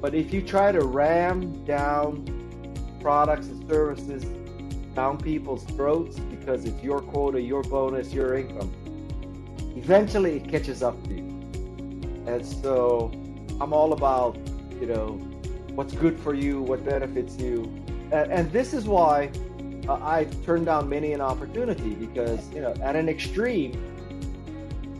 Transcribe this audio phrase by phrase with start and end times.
[0.00, 2.24] But if you try to ram down
[3.00, 4.24] products and services
[4.94, 8.72] down people's throats because it's your quota, your bonus, your income,
[9.76, 11.26] eventually it catches up to you.
[12.26, 13.10] And so
[13.60, 14.36] I'm all about,
[14.80, 15.12] you know,
[15.74, 17.64] what's good for you, what benefits you.
[18.10, 19.30] And, and this is why
[19.88, 23.72] uh, I've turned down many an opportunity because, you know, at an extreme,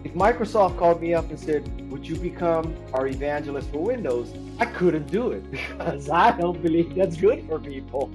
[0.04, 4.32] if Microsoft called me up and said, Would you become our evangelist for Windows?
[4.60, 8.12] I couldn't do it because I don't believe that's good for people.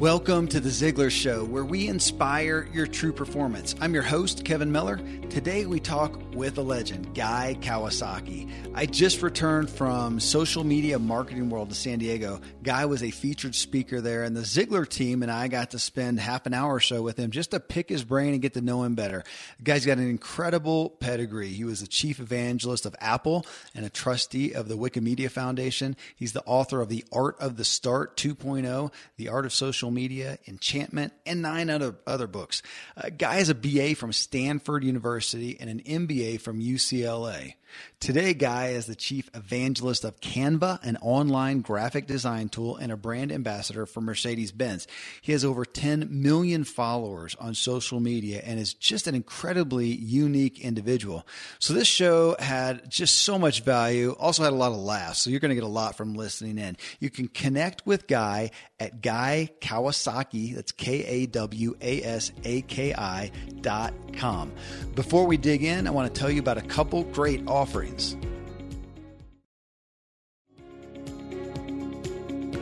[0.00, 3.74] Welcome to the Ziglar Show, where we inspire your true performance.
[3.80, 5.00] I'm your host, Kevin Miller.
[5.28, 8.48] Today we talk with a legend, Guy Kawasaki.
[8.76, 12.40] I just returned from Social Media Marketing World to San Diego.
[12.62, 16.20] Guy was a featured speaker there, and the Ziglar team and I got to spend
[16.20, 18.60] half an hour or so with him just to pick his brain and get to
[18.60, 19.24] know him better.
[19.56, 21.48] The guy's got an incredible pedigree.
[21.48, 23.44] He was the chief evangelist of Apple
[23.74, 25.96] and a trustee of the Wikimedia Foundation.
[26.14, 30.38] He's the author of The Art of the Start 2.0, The Art of Social media,
[30.46, 32.62] enchantment, and nine other, other books.
[32.96, 37.54] Uh, Guy has a BA from Stanford University and an MBA from UCLA.
[38.00, 42.96] Today, Guy is the chief evangelist of Canva, an online graphic design tool and a
[42.96, 44.86] brand ambassador for Mercedes Benz.
[45.20, 50.60] He has over 10 million followers on social media and is just an incredibly unique
[50.60, 51.26] individual.
[51.58, 55.20] So, this show had just so much value, also had a lot of laughs.
[55.22, 56.76] So, you're going to get a lot from listening in.
[57.00, 62.62] You can connect with Guy at Guy Kawasaki, that's K A W A S A
[62.62, 64.52] K I dot com.
[64.94, 68.16] Before we dig in, I want to tell you about a couple great offerings.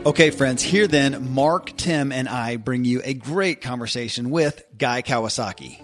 [0.07, 5.01] Okay, friends, here then, Mark, Tim, and I bring you a great conversation with Guy
[5.01, 5.81] Kawasaki.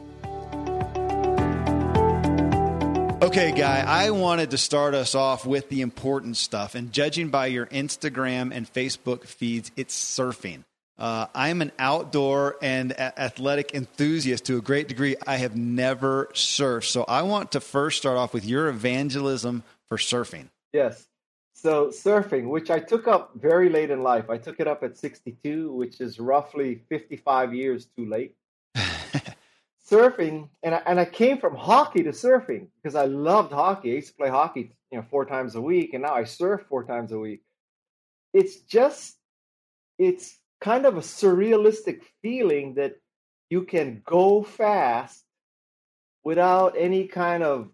[3.22, 6.74] Okay, Guy, I wanted to start us off with the important stuff.
[6.74, 10.64] And judging by your Instagram and Facebook feeds, it's surfing.
[10.98, 15.16] Uh, I'm an outdoor and a- athletic enthusiast to a great degree.
[15.26, 16.86] I have never surfed.
[16.86, 20.50] So I want to first start off with your evangelism for surfing.
[20.72, 21.08] Yes.
[21.56, 24.98] So, surfing, which I took up very late in life, I took it up at
[24.98, 28.36] 62, which is roughly 55 years too late.
[29.90, 33.92] surfing, and I, and I came from hockey to surfing because I loved hockey.
[33.92, 36.62] I used to play hockey, you know, four times a week, and now I surf
[36.68, 37.44] four times a week.
[38.34, 39.16] It's just,
[39.98, 42.96] it's kind of a surrealistic feeling that
[43.50, 45.26] you can go fast
[46.24, 47.70] without any kind of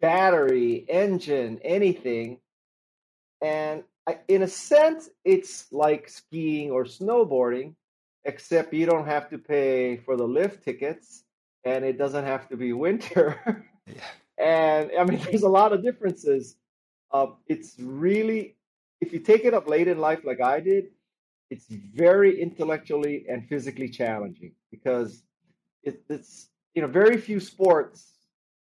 [0.00, 2.38] battery, engine, anything.
[3.42, 7.74] And I, in a sense, it's like skiing or snowboarding,
[8.24, 11.22] except you don't have to pay for the lift tickets
[11.64, 13.64] and it doesn't have to be winter.
[13.86, 13.94] yeah.
[14.38, 16.56] And I mean, there's a lot of differences.
[17.10, 18.54] Uh, it's really,
[19.00, 20.88] if you take it up late in life like I did,
[21.50, 25.22] it's very intellectually and physically challenging because
[25.82, 28.12] it, it's you know very few sports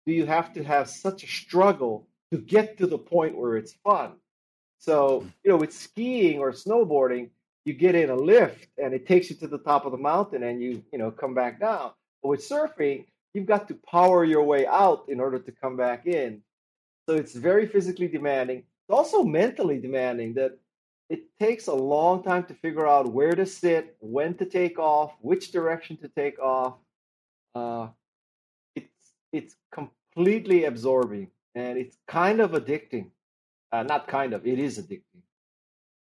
[0.05, 3.75] do you have to have such a struggle to get to the point where it's
[3.85, 4.13] fun.
[4.79, 7.31] So you know with skiing or snowboarding,
[7.65, 10.43] you get in a lift and it takes you to the top of the mountain
[10.43, 11.93] and you you know come back down.
[12.23, 16.07] But with surfing, you've got to power your way out in order to come back
[16.07, 16.43] in.
[17.09, 18.59] So it's very physically demanding.
[18.59, 20.59] It's also mentally demanding that
[21.09, 25.13] it takes a long time to figure out where to sit, when to take off,
[25.21, 26.75] which direction to take off.
[27.55, 27.89] Uh,
[28.75, 33.11] it's it's completely absorbing and it's kind of addicting.
[33.73, 35.23] Uh, not kind of, it is addicting.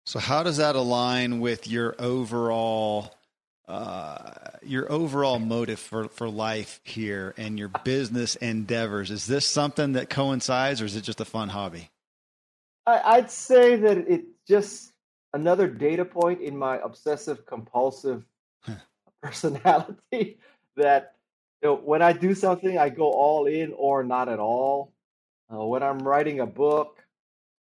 [0.05, 3.15] So, how does that align with your overall
[3.67, 9.09] uh, your overall motive for, for life here and your business endeavors?
[9.09, 11.89] Is this something that coincides, or is it just a fun hobby?
[12.87, 14.93] I, would say that it's just
[15.33, 18.23] another data point in my obsessive compulsive
[19.21, 20.39] personality
[20.77, 21.13] that
[21.61, 24.93] you know, when I do something, I go all in or not at all.
[25.51, 27.03] Uh, when I'm writing a book,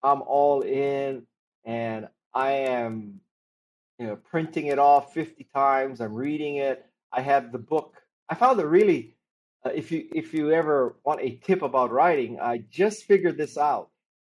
[0.04, 1.24] I'm all in
[1.66, 3.20] and I am
[3.98, 6.86] you know printing it off 50 times i'm reading it.
[7.12, 7.98] I have the book.
[8.30, 9.16] I found it really
[9.66, 13.58] uh, if you if you ever want a tip about writing i just figured this
[13.58, 13.90] out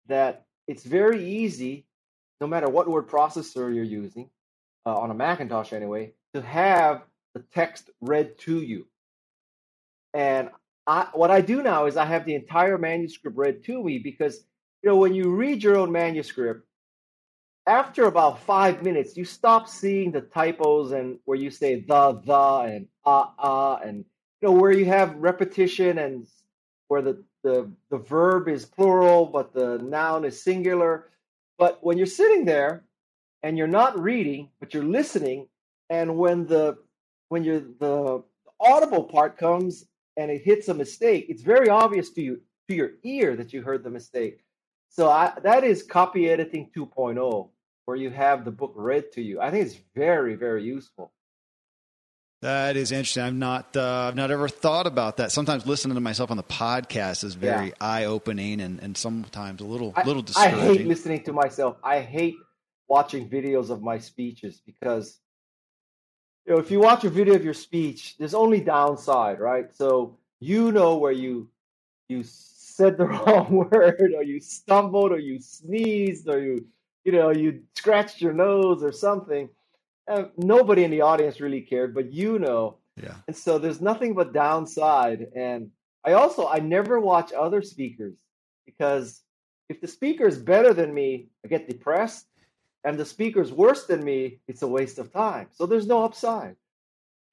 [0.08, 1.86] that it's very easy,
[2.44, 4.30] no matter what word processor you're using,
[4.86, 7.04] uh, on a Macintosh anyway, to have
[7.34, 8.86] the text read to you.
[10.14, 10.50] And
[10.86, 14.44] I, what I do now is I have the entire manuscript read to me because,
[14.82, 16.68] you know, when you read your own manuscript,
[17.66, 22.74] after about five minutes, you stop seeing the typos and where you say the, the,
[22.74, 24.04] and uh, uh, and,
[24.42, 26.28] you know, where you have repetition and
[26.90, 31.10] where the the the verb is plural but the noun is singular
[31.58, 32.84] But when you're sitting there
[33.44, 35.48] and you're not reading, but you're listening,
[35.90, 36.78] and when the
[37.30, 38.24] when you're the
[38.60, 39.86] audible part comes
[40.18, 43.62] and it hits a mistake, it's very obvious to you to your ear that you
[43.62, 44.44] heard the mistake.
[44.90, 47.50] So I, that is copy editing 2.0,
[47.86, 49.42] where you have the book read to you.
[49.42, 51.12] I think it's very very useful.
[52.44, 53.24] That is interesting.
[53.24, 55.32] I've not uh, I've not ever thought about that.
[55.32, 57.74] Sometimes listening to myself on the podcast is very yeah.
[57.80, 60.60] eye opening and, and sometimes a little I, little discouraging.
[60.60, 61.78] I hate listening to myself.
[61.82, 62.36] I hate
[62.90, 65.22] watching videos of my speeches because
[66.46, 69.74] you know if you watch a video of your speech, there's only downside, right?
[69.74, 71.48] So you know where you
[72.10, 76.66] you said the wrong word or you stumbled or you sneezed or you
[77.06, 79.48] you know you scratched your nose or something
[80.08, 82.78] uh, nobody in the audience really cared, but you know.
[83.02, 83.16] Yeah.
[83.28, 85.28] And so there's nothing but downside.
[85.36, 85.72] And
[86.06, 88.16] I also I never watch other speakers
[88.66, 89.22] because
[89.70, 92.28] if the speaker is better than me, I get depressed,
[92.84, 95.48] and the speaker's worse than me, it's a waste of time.
[95.54, 96.56] So there's no upside.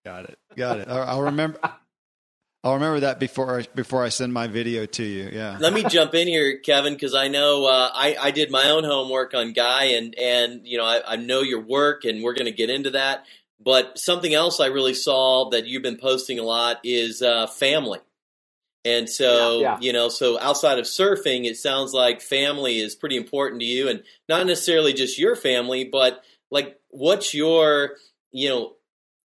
[0.05, 0.38] Got it.
[0.56, 0.88] Got it.
[0.88, 1.58] I'll remember.
[2.62, 5.31] I'll remember that before before I send my video to you.
[5.33, 5.57] Yeah.
[5.59, 8.85] Let me jump in here, Kevin, because I know uh, I, I did my own
[8.85, 12.47] homework on Guy, and and you know I, I know your work, and we're going
[12.47, 13.25] to get into that.
[13.62, 17.99] But something else I really saw that you've been posting a lot is uh, family.
[18.83, 19.79] And so, yeah, yeah.
[19.81, 23.89] you know, so outside of surfing, it sounds like family is pretty important to you,
[23.89, 27.97] and not necessarily just your family, but like what's your,
[28.33, 28.73] you know,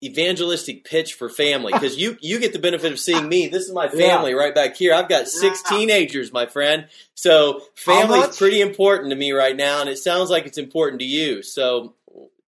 [0.02, 3.49] evangelistic pitch for family because you you get the benefit of seeing me.
[3.49, 4.37] This is my family yeah.
[4.37, 4.94] right back here.
[4.94, 6.88] I've got six teenagers, my friend.
[7.14, 11.06] So family's pretty important to me right now, and it sounds like it's important to
[11.06, 11.43] you.
[11.43, 11.94] So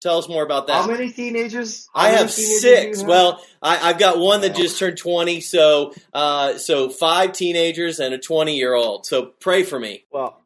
[0.00, 0.82] tell us more about that.
[0.82, 1.88] How many teenagers?
[1.93, 3.00] How I many have teenagers six.
[3.00, 3.08] Have?
[3.08, 5.41] Well, I, have got one that just turned twenty.
[5.41, 9.06] So uh, so five teenagers and a twenty year old.
[9.06, 10.05] So pray for me.
[10.12, 10.41] Well,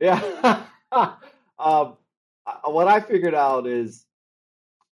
[0.00, 0.62] yeah.
[1.58, 1.96] um,
[2.64, 4.04] what I figured out is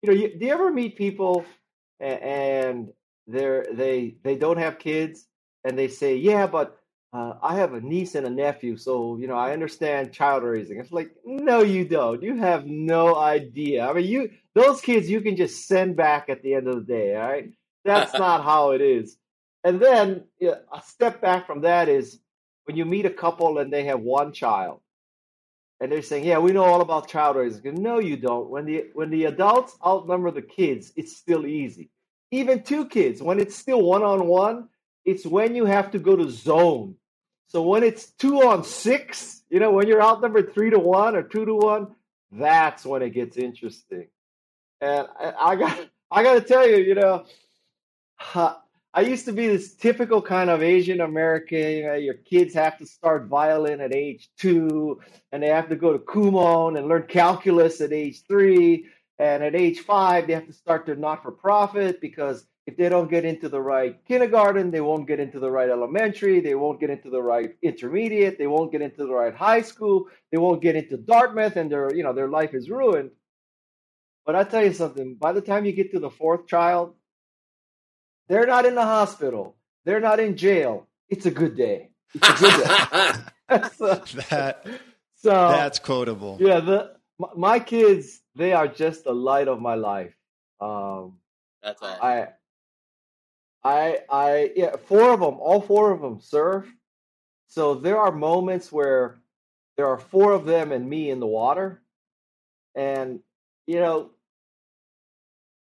[0.02, 1.44] you know, you, do you ever meet people
[2.00, 2.88] and
[3.26, 5.26] they're they they don't have kids
[5.64, 6.78] and they say, yeah, but
[7.12, 10.78] uh, I have a niece and a nephew, so you know I understand child raising.
[10.78, 12.22] It's like, no, you don't.
[12.22, 13.88] You have no idea.
[13.88, 16.92] I mean, you those kids you can just send back at the end of the
[16.92, 17.16] day.
[17.16, 17.50] All right,
[17.84, 19.16] that's not how it is.
[19.64, 22.20] And then you know, a step back from that is
[22.64, 24.80] when you meet a couple and they have one child,
[25.80, 28.50] and they're saying, "Yeah, we know all about child raising." No, you don't.
[28.50, 31.90] When the when the adults outnumber the kids, it's still easy.
[32.30, 34.68] Even two kids, when it's still one on one,
[35.04, 36.96] it's when you have to go to zone.
[37.46, 41.22] So when it's two on six, you know, when you're outnumbered three to one or
[41.22, 41.94] two to one,
[42.30, 44.08] that's when it gets interesting.
[44.80, 47.24] And I, I got I got to tell you, you know,
[48.94, 51.70] I used to be this typical kind of Asian American.
[51.70, 55.00] You know, your kids have to start violin at age two,
[55.30, 58.86] and they have to go to Kumon and learn calculus at age three.
[59.18, 62.88] And at age five, they have to start their not for profit because if they
[62.88, 66.80] don't get into the right kindergarten, they won't get into the right elementary, they won't
[66.80, 70.62] get into the right intermediate, they won't get into the right high school, they won't
[70.62, 73.10] get into Dartmouth, and their you know their life is ruined.
[74.24, 76.94] But I tell you something, by the time you get to the fourth child,
[78.28, 79.56] they're not in the hospital.
[79.84, 80.86] They're not in jail.
[81.08, 81.90] It's a good day.
[82.14, 83.24] It's a good day.
[83.76, 83.94] so,
[84.28, 84.66] that
[85.14, 86.36] so that's quotable.
[86.38, 86.92] Yeah, the
[87.34, 90.14] my kids they are just the light of my life.
[90.60, 91.18] Um,
[91.62, 91.98] that's all.
[92.02, 92.28] I
[93.64, 96.70] I I yeah, four of them, all four of them serve.
[97.46, 99.18] So there are moments where
[99.76, 101.82] there are four of them and me in the water,
[102.74, 103.20] and
[103.66, 104.10] you know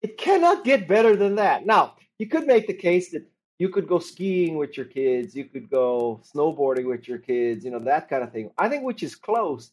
[0.00, 1.66] it cannot get better than that.
[1.66, 3.24] Now you could make the case that
[3.58, 7.72] you could go skiing with your kids, you could go snowboarding with your kids, you
[7.72, 8.48] know, that kind of thing.
[8.56, 9.72] I think which is close.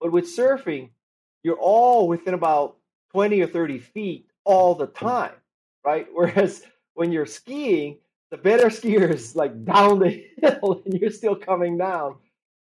[0.00, 0.90] But with surfing,
[1.42, 2.76] you're all within about
[3.10, 5.32] 20 or 30 feet all the time,
[5.84, 6.06] right?
[6.12, 6.62] Whereas
[6.94, 7.98] when you're skiing,
[8.30, 12.14] the better skier is like down the hill and you're still coming down.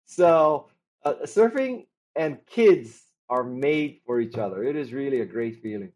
[0.07, 0.67] So
[1.05, 1.85] uh, surfing
[2.17, 4.61] and kids are made for each other.
[4.65, 5.93] It is really a great feeling.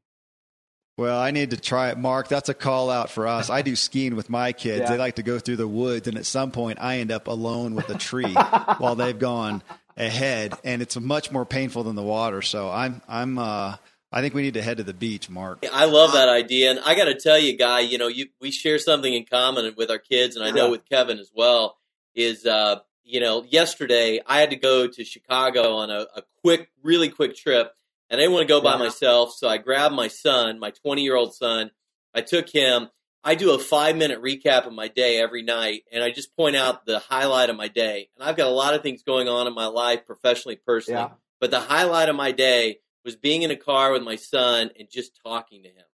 [0.97, 2.29] Well, I need to try it, Mark.
[2.29, 3.49] That's a call out for us.
[3.49, 4.81] I do skiing with my kids.
[4.81, 4.91] Yeah.
[4.91, 7.75] They like to go through the woods, and at some point, I end up alone
[7.75, 8.33] with a tree
[8.77, 9.61] while they've gone
[9.97, 12.41] ahead, and it's much more painful than the water.
[12.41, 13.75] So I'm, I'm, uh,
[14.09, 15.65] I think we need to head to the beach, Mark.
[15.73, 18.51] I love that idea, and I got to tell you, guy, you know, you we
[18.51, 21.77] share something in common with our kids, and I know with Kevin as well.
[22.13, 26.69] Is uh, you know, yesterday I had to go to Chicago on a, a quick,
[26.81, 27.73] really quick trip
[28.09, 29.33] and I didn't want to go by myself.
[29.33, 31.71] So I grabbed my son, my 20 year old son.
[32.13, 32.89] I took him.
[33.24, 36.55] I do a five minute recap of my day every night, and I just point
[36.55, 38.09] out the highlight of my day.
[38.15, 41.01] And I've got a lot of things going on in my life, professionally, personally.
[41.01, 41.09] Yeah.
[41.41, 44.88] But the highlight of my day was being in a car with my son and
[44.91, 45.85] just talking to him,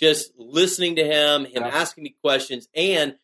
[0.00, 1.68] just listening to him, him Yeah.
[1.68, 3.16] asking me questions, and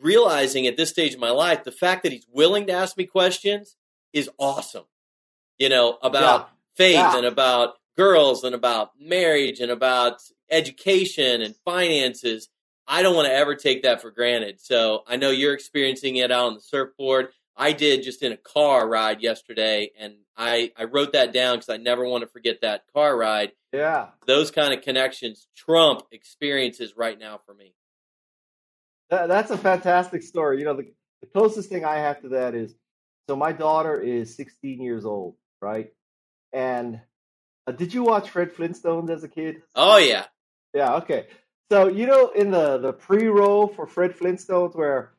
[0.00, 3.06] realizing at this stage of my life the fact that he's willing to ask me
[3.06, 3.76] questions
[4.12, 4.84] is awesome.
[5.58, 7.16] You know about faith Yeah.
[7.16, 12.48] and about girls and about marriage and about education and finances.
[12.86, 14.60] I don't want to ever take that for granted.
[14.60, 17.28] So I know you're experiencing it out on the surfboard.
[17.56, 21.70] I did just in a car ride yesterday, and I, I wrote that down because
[21.70, 23.52] I never want to forget that car ride.
[23.72, 24.08] Yeah.
[24.26, 27.74] Those kind of connections trump experiences right now for me.
[29.10, 30.58] That, that's a fantastic story.
[30.58, 30.92] You know, the,
[31.22, 32.74] the closest thing I have to that is
[33.28, 35.90] so my daughter is 16 years old, right?
[36.56, 37.00] And
[37.66, 39.60] uh, did you watch Fred Flintstones as a kid?
[39.74, 40.24] Oh yeah,
[40.72, 41.26] Yeah, okay.
[41.70, 45.12] So you know, in the the pre-roll for Fred Flintstones, where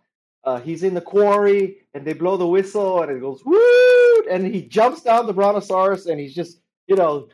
[0.43, 4.47] uh, he's in the quarry and they blow the whistle and it goes woo, and
[4.47, 7.29] he jumps down the brontosaurus and he's just you know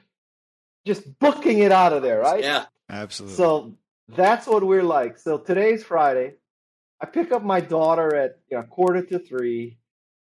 [0.86, 2.44] just booking it out of there, right?
[2.44, 2.66] yeah.
[2.90, 3.38] Absolutely.
[3.38, 3.78] So
[4.10, 5.18] that's what we're like.
[5.18, 6.34] So today's Friday.
[7.00, 9.78] I pick up my daughter at you know, quarter to three.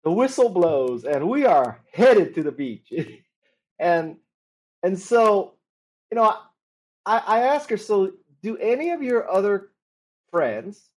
[0.03, 2.94] The whistle blows, and we are headed to the beach.
[3.80, 4.18] and
[4.82, 5.53] and so,
[6.12, 6.36] you know,
[7.06, 8.12] I, I ask her, so
[8.42, 9.70] do any of your other
[10.30, 10.89] friends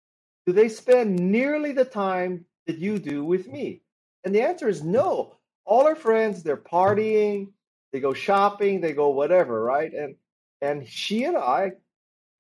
[0.47, 3.83] do they spend nearly the time that you do with me?
[4.25, 5.37] And the answer is no.
[5.65, 7.49] All our friends, they're partying,
[7.93, 9.93] they go shopping, they go whatever, right?
[9.93, 10.17] And
[10.61, 11.73] and she and I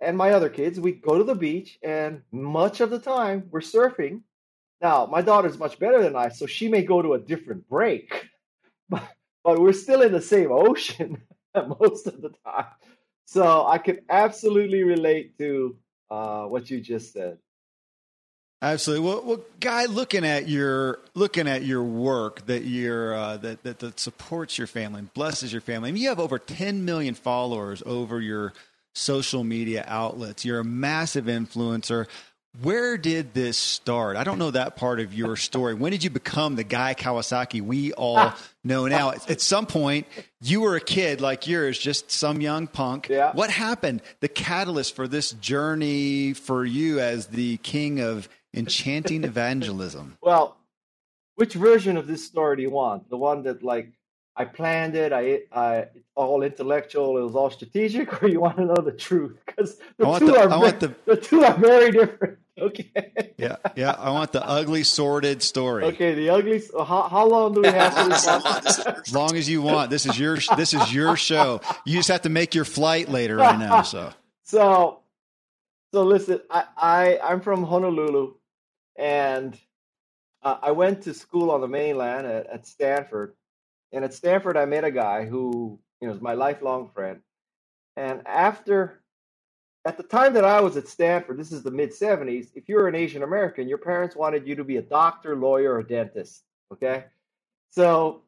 [0.01, 3.61] and my other kids, we go to the beach, and much of the time we're
[3.61, 4.21] surfing.
[4.81, 8.29] Now, my daughter's much better than I, so she may go to a different break,
[8.89, 9.09] but,
[9.45, 11.23] but we're still in the same ocean
[11.81, 12.67] most of the time.
[13.27, 15.77] So I can absolutely relate to
[16.11, 17.39] uh, what you just said.
[18.63, 19.07] Absolutely.
[19.07, 23.79] Well, well, guy, looking at your looking at your work that you're uh, that, that
[23.81, 25.91] that supports your family and blesses your family.
[25.91, 28.55] I mean, you have over 10 million followers over your
[28.95, 30.47] social media outlets.
[30.47, 32.07] You're a massive influencer.
[32.63, 34.17] Where did this start?
[34.17, 35.75] I don't know that part of your story.
[35.75, 38.39] When did you become the guy Kawasaki we all ah.
[38.63, 39.11] know now?
[39.11, 40.07] At, at some point,
[40.41, 43.09] you were a kid like yours, just some young punk.
[43.09, 43.33] Yeah.
[43.33, 44.03] What happened?
[44.21, 50.17] The catalyst for this journey for you as the king of enchanting evangelism.
[50.23, 50.57] Well,
[51.35, 53.11] which version of this story do you want?
[53.11, 53.91] The one that like
[54.37, 58.59] I planned it, I, I it's all intellectual, it was all strategic, or you want
[58.59, 59.39] to know the truth?
[59.45, 62.39] Because the the- are I want the- the two are very different.
[62.57, 62.91] Okay.
[63.37, 63.97] Yeah, yeah.
[63.99, 65.85] I want the ugly, sordid story.
[65.87, 66.63] Okay, the ugly.
[66.73, 68.79] How, how long do we have for this?
[68.79, 69.91] As long as you want.
[69.91, 71.61] This is your this is your show.
[71.85, 73.83] You just have to make your flight later right now.
[73.83, 74.13] So
[74.45, 75.01] so,
[75.93, 76.41] so listen.
[76.49, 78.35] I, I I'm from Honolulu,
[78.97, 79.59] and
[80.43, 83.35] uh, I went to school on the mainland at, at Stanford.
[83.93, 87.21] And at Stanford, I met a guy who you know is my lifelong friend.
[87.97, 89.01] And after,
[89.87, 92.49] at the time that I was at Stanford, this is the mid '70s.
[92.55, 95.75] If you were an Asian American, your parents wanted you to be a doctor, lawyer,
[95.75, 96.43] or dentist.
[96.73, 97.05] Okay,
[97.71, 98.23] so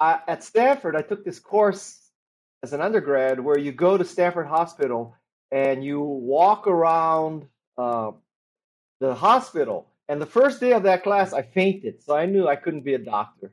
[0.00, 2.00] I, at Stanford, I took this course
[2.62, 5.14] as an undergrad where you go to Stanford Hospital
[5.50, 7.46] and you walk around
[7.78, 8.12] uh,
[9.00, 9.88] the hospital.
[10.08, 12.94] And the first day of that class, I fainted, so I knew I couldn't be
[12.94, 13.52] a doctor.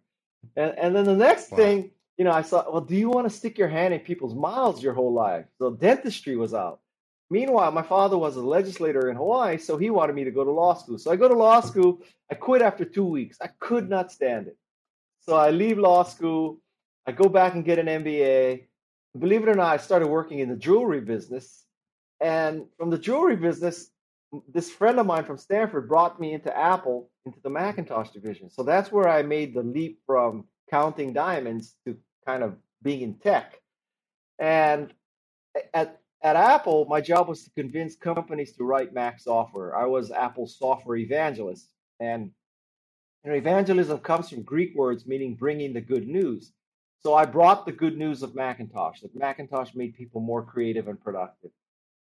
[0.56, 1.58] And, and then the next Wow.
[1.58, 4.36] thing, you know, I saw, well, do you want to stick your hand in people's
[4.36, 5.46] mouths your whole life?
[5.60, 6.82] So dentistry was out.
[7.30, 10.52] Meanwhile, my father was a legislator in Hawaii, so he wanted me to go to
[10.52, 11.00] law school.
[11.00, 12.02] So I go to law school.
[12.32, 13.38] I quit after two weeks.
[13.42, 14.58] I could not stand it.
[15.22, 16.60] So I leave law school.
[17.08, 18.68] I go back and get an MBA.
[19.18, 21.66] Believe it or not, I started working in the jewelry business.
[22.20, 23.90] And from the jewelry business,
[24.48, 28.50] this friend of mine from Stanford brought me into Apple, into the Macintosh division.
[28.50, 33.16] So that's where I made the leap from counting diamonds to kind of being in
[33.16, 33.60] tech.
[34.38, 34.94] And
[35.74, 39.78] at at Apple, my job was to convince companies to write Mac software.
[39.78, 41.70] I was Apple's software evangelist.
[42.00, 42.32] And
[43.24, 46.52] you know, evangelism comes from Greek words meaning bringing the good news.
[47.04, 51.00] So I brought the good news of Macintosh, that Macintosh made people more creative and
[51.00, 51.52] productive.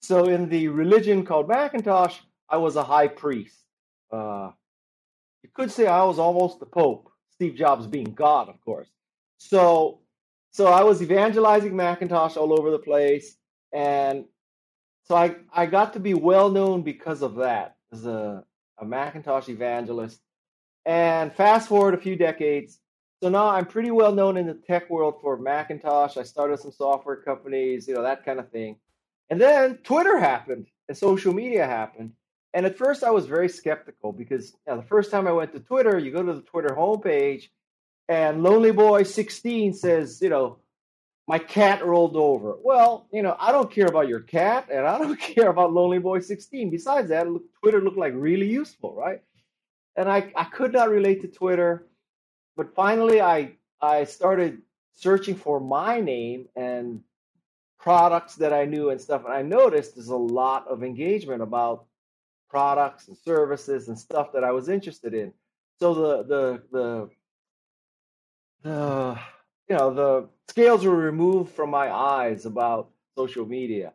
[0.02, 2.18] So in the religion called Macintosh,
[2.50, 3.64] I was a high priest.
[4.12, 4.50] Uh,
[5.42, 8.90] you could say I was almost the Pope, Steve Jobs being God, of course.
[9.38, 10.00] So,
[10.50, 13.38] so I was evangelizing Macintosh all over the place,
[13.72, 14.24] and
[15.04, 18.44] so I I got to be well known because of that as a,
[18.78, 20.20] a Macintosh evangelist.
[20.84, 22.80] And fast forward a few decades,
[23.22, 26.16] so now I'm pretty well known in the tech world for Macintosh.
[26.16, 28.76] I started some software companies, you know, that kind of thing.
[29.30, 32.14] And then Twitter happened and social media happened.
[32.52, 35.52] And at first I was very skeptical because you know, the first time I went
[35.52, 37.44] to Twitter, you go to the Twitter homepage
[38.08, 40.58] and Lonely Boy 16 says, you know,
[41.28, 42.56] my cat rolled over.
[42.62, 45.98] Well, you know, I don't care about your cat and I don't care about Lonely
[45.98, 46.70] Boy 16.
[46.70, 47.26] Besides that,
[47.60, 49.22] Twitter looked like really useful, right?
[49.96, 51.86] And I, I could not relate to Twitter.
[52.56, 54.62] But finally, I, I started
[54.94, 57.00] searching for my name and
[57.78, 59.24] products that I knew and stuff.
[59.24, 61.86] And I noticed there's a lot of engagement about
[62.48, 65.32] products and services and stuff that I was interested in.
[65.78, 67.10] So the, the, the,
[68.62, 69.18] the
[69.72, 73.94] you know the scales were removed from my eyes about social media.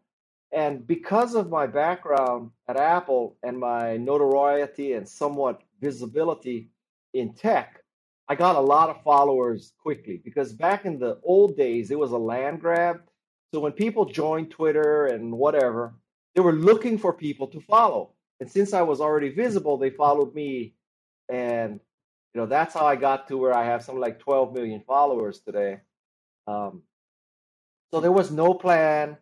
[0.51, 6.69] And because of my background at apple and my notoriety and somewhat visibility
[7.13, 7.84] in tech
[8.27, 12.12] i got a lot of followers quickly because back in the old days it was
[12.12, 13.01] a land grab.
[13.53, 15.93] So when people joined twitter and whatever
[16.34, 18.13] they were looking for people to follow.
[18.39, 20.74] And since i was already visible they followed me
[21.29, 21.79] and
[22.38, 25.39] you know that's how i got to where i have something like 12 million followers
[25.39, 25.79] today.
[26.46, 26.84] Um,
[27.89, 29.17] so there was no plan.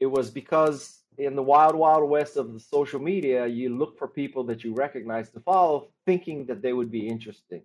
[0.00, 4.08] It was because in the wild wild west of the social media you look for
[4.08, 7.60] people that you recognize to follow thinking that they would be interesting.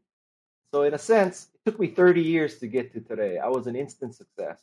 [0.74, 3.38] So in a sense it took me 30 years to get to today.
[3.38, 4.60] I was an instant success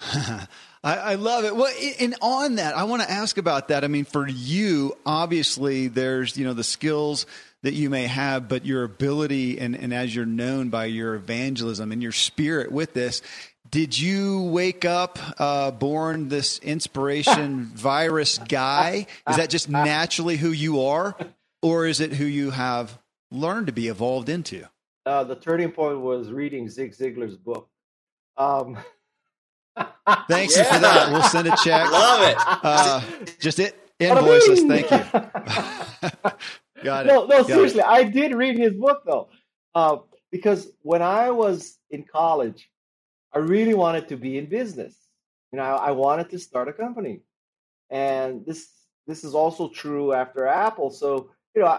[0.82, 1.56] I, I, love it.
[1.56, 3.84] Well, and on that, I want to ask about that.
[3.84, 7.26] I mean, for you, obviously, there's you know the skills
[7.62, 11.90] that you may have, but your ability and, and as you're known by your evangelism
[11.90, 13.20] and your spirit with this,
[13.70, 19.06] did you wake up uh, born this inspiration virus guy?
[19.28, 21.16] Is that just naturally who you are,
[21.60, 22.98] or is it who you have
[23.30, 24.66] learned to be evolved into?
[25.04, 27.68] Uh, the turning point was reading Zig Ziglar's book.
[28.36, 28.78] Um,
[30.28, 30.72] Thanks yeah.
[30.72, 31.12] for that.
[31.12, 31.90] We'll send a check.
[31.90, 32.36] Love it.
[32.38, 33.02] Uh,
[33.38, 34.62] just it invoice us.
[34.62, 36.40] Thank you.
[36.84, 37.08] Got it.
[37.08, 37.86] No, no, Got seriously, it.
[37.86, 39.28] I did read his book though,
[39.74, 39.98] uh,
[40.30, 42.70] because when I was in college,
[43.32, 44.94] I really wanted to be in business.
[45.52, 47.20] You know, I, I wanted to start a company,
[47.90, 48.68] and this
[49.06, 50.90] this is also true after Apple.
[50.90, 51.78] So you know,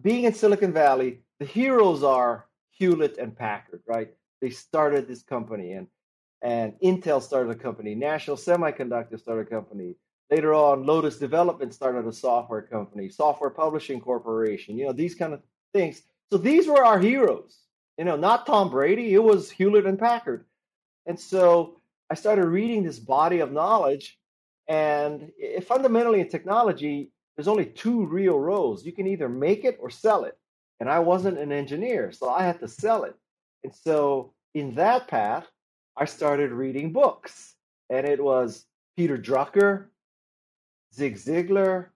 [0.00, 4.12] being in Silicon Valley, the heroes are Hewlett and Packard, right?
[4.40, 5.86] They started this company, and
[6.42, 9.96] and Intel started a company, National Semiconductor started a company,
[10.32, 15.34] Later on, Lotus Development started a software company, Software Publishing Corporation, you know, these kind
[15.34, 15.42] of
[15.74, 16.00] things.
[16.30, 17.58] So these were our heroes,
[17.98, 20.46] you know, not Tom Brady, it was Hewlett and Packard.
[21.04, 24.18] And so I started reading this body of knowledge.
[24.68, 25.30] And
[25.66, 28.86] fundamentally in technology, there's only two real roles.
[28.86, 30.38] You can either make it or sell it.
[30.80, 33.14] And I wasn't an engineer, so I had to sell it.
[33.64, 35.46] And so in that path,
[35.96, 37.54] I started reading books.
[37.90, 39.86] And it was Peter Drucker,
[40.94, 41.88] Zig Ziglar,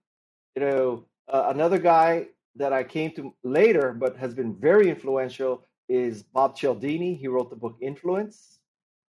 [0.55, 5.65] you know, uh, another guy that I came to later, but has been very influential,
[5.89, 7.15] is Bob Cialdini.
[7.15, 8.59] He wrote the book Influence.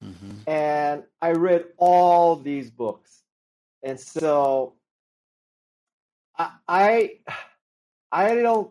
[0.02, 0.50] Mm-hmm.
[0.50, 3.22] And I read all these books.
[3.82, 4.74] And so
[6.38, 7.10] I, I,
[8.12, 8.70] I don't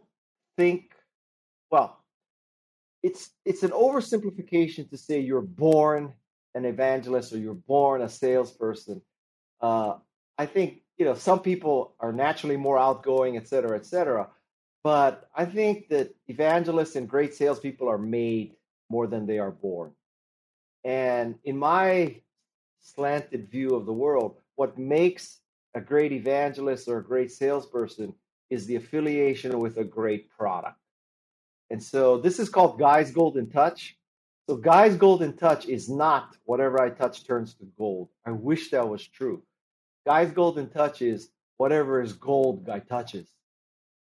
[0.58, 0.92] think,
[1.72, 2.03] well,
[3.04, 6.14] it's it's an oversimplification to say you're born
[6.56, 9.02] an evangelist or you're born a salesperson.
[9.62, 9.96] Uh,
[10.38, 14.30] I think you know, some people are naturally more outgoing, et cetera, et cetera.
[14.84, 18.56] But I think that evangelists and great salespeople are made
[18.90, 19.92] more than they are born.
[20.84, 22.18] And in my
[22.82, 25.40] slanted view of the world, what makes
[25.76, 28.14] a great evangelist or a great salesperson
[28.50, 30.78] is the affiliation with a great product.
[31.70, 33.98] And so this is called Guy's Golden Touch.
[34.48, 38.10] So Guy's Golden Touch is not whatever I touch turns to gold.
[38.26, 39.44] I wish that was true.
[40.06, 43.28] Guy's golden touch is whatever is gold, guy touches.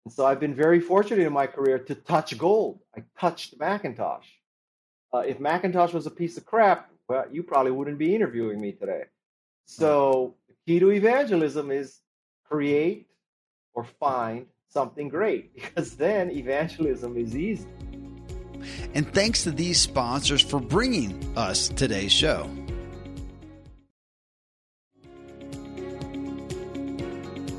[0.05, 2.81] And so I've been very fortunate in my career to touch gold.
[2.97, 4.27] I touched Macintosh.
[5.13, 8.73] Uh, if Macintosh was a piece of crap, well, you probably wouldn't be interviewing me
[8.73, 9.05] today.
[9.67, 12.01] So the key to evangelism is
[12.45, 13.07] create
[13.75, 17.67] or find something great because then evangelism is easy.
[18.95, 22.49] And thanks to these sponsors for bringing us today's show.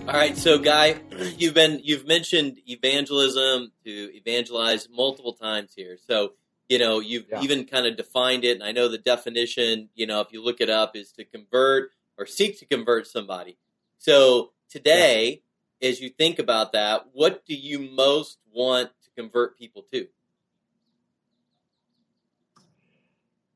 [0.06, 0.98] All right, so Guy,
[1.38, 5.98] you've been you've mentioned evangelism to evangelize multiple times here.
[6.08, 6.34] So
[6.70, 7.42] you know you've yeah.
[7.42, 9.90] even kind of defined it, and I know the definition.
[9.96, 13.58] You know, if you look it up, is to convert or seek to convert somebody.
[13.98, 15.38] So today, yeah.
[15.84, 20.08] As you think about that, what do you most want to convert people to?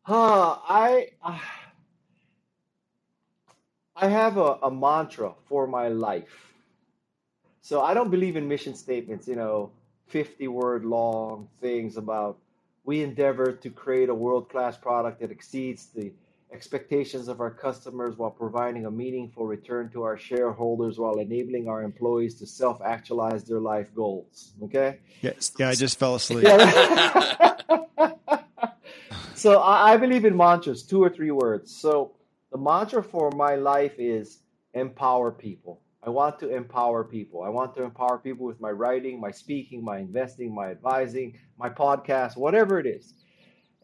[0.04, 1.10] Huh, I.
[4.00, 6.54] I have a, a mantra for my life.
[7.62, 9.72] So I don't believe in mission statements, you know,
[10.06, 12.38] 50 word long things about
[12.86, 16.14] we endeavor to create a world class product that exceeds the
[16.54, 21.84] expectations of our customers while providing a meaningful return to our shareholders while enabling our
[21.84, 24.54] employees to self actualize their life goals.
[24.64, 25.00] Okay?
[25.22, 25.52] Yes.
[25.60, 26.48] Yeah, I just fell asleep.
[29.36, 31.76] so I, I believe in mantras, two or three words.
[31.76, 32.14] So
[32.52, 34.40] the mantra for my life is
[34.74, 35.82] empower people.
[36.04, 37.44] I want to empower people.
[37.44, 41.70] I want to empower people with my writing, my speaking, my investing, my advising, my
[41.70, 43.14] podcast, whatever it is.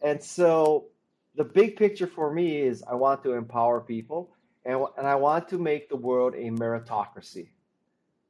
[0.02, 0.86] And so
[1.34, 4.30] the big picture for me is I want to empower people
[4.64, 7.48] and, and I want to make the world a meritocracy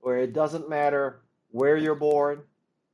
[0.01, 2.43] where it doesn't matter where you're born,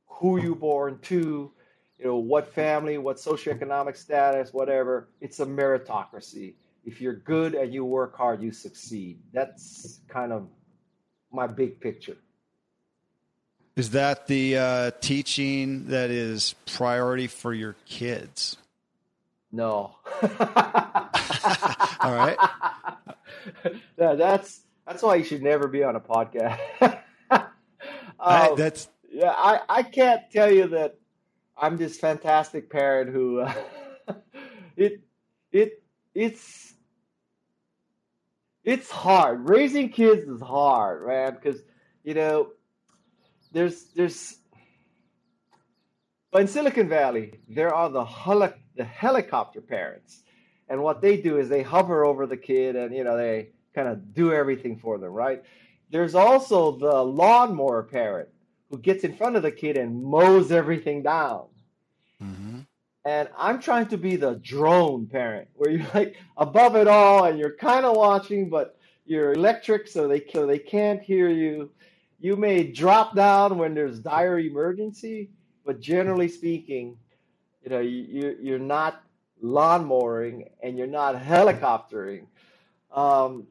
[0.07, 1.51] who you're born to,
[1.97, 5.09] you know, what family, what socioeconomic status, whatever.
[5.19, 6.53] It's a meritocracy.
[6.85, 9.19] If you're good and you work hard, you succeed.
[9.33, 10.47] That's kind of
[11.31, 12.17] my big picture.
[13.75, 18.57] Is that the uh, teaching that is priority for your kids?
[19.51, 19.95] No.
[20.23, 22.37] All right.
[23.97, 26.59] Yeah, that's that's why you should never be on a podcast.
[27.31, 27.47] um,
[28.19, 29.33] I, that's yeah.
[29.35, 30.97] I I can't tell you that
[31.57, 33.53] I'm this fantastic parent who uh,
[34.75, 35.01] it
[35.51, 35.83] it
[36.15, 36.73] it's
[38.63, 41.61] it's hard raising kids is hard man because
[42.03, 42.49] you know
[43.51, 44.37] there's there's
[46.31, 50.23] but in silicon valley there are the heli- the helicopter parents
[50.69, 53.87] and what they do is they hover over the kid and you know they kind
[53.87, 55.43] of do everything for them right
[55.91, 58.29] there's also the lawnmower parent
[58.69, 61.45] who gets in front of the kid and mows everything down
[62.23, 62.59] mm-hmm.
[63.05, 67.37] and I'm trying to be the drone parent, where you're like above it all, and
[67.37, 71.71] you're kind of watching, but you're electric, so they so they can't hear you.
[72.19, 75.31] You may drop down when there's dire emergency,
[75.65, 76.97] but generally speaking,
[77.63, 79.03] you know you you're not
[79.41, 82.25] lawnmowing and you're not helicoptering.
[82.91, 83.47] Um,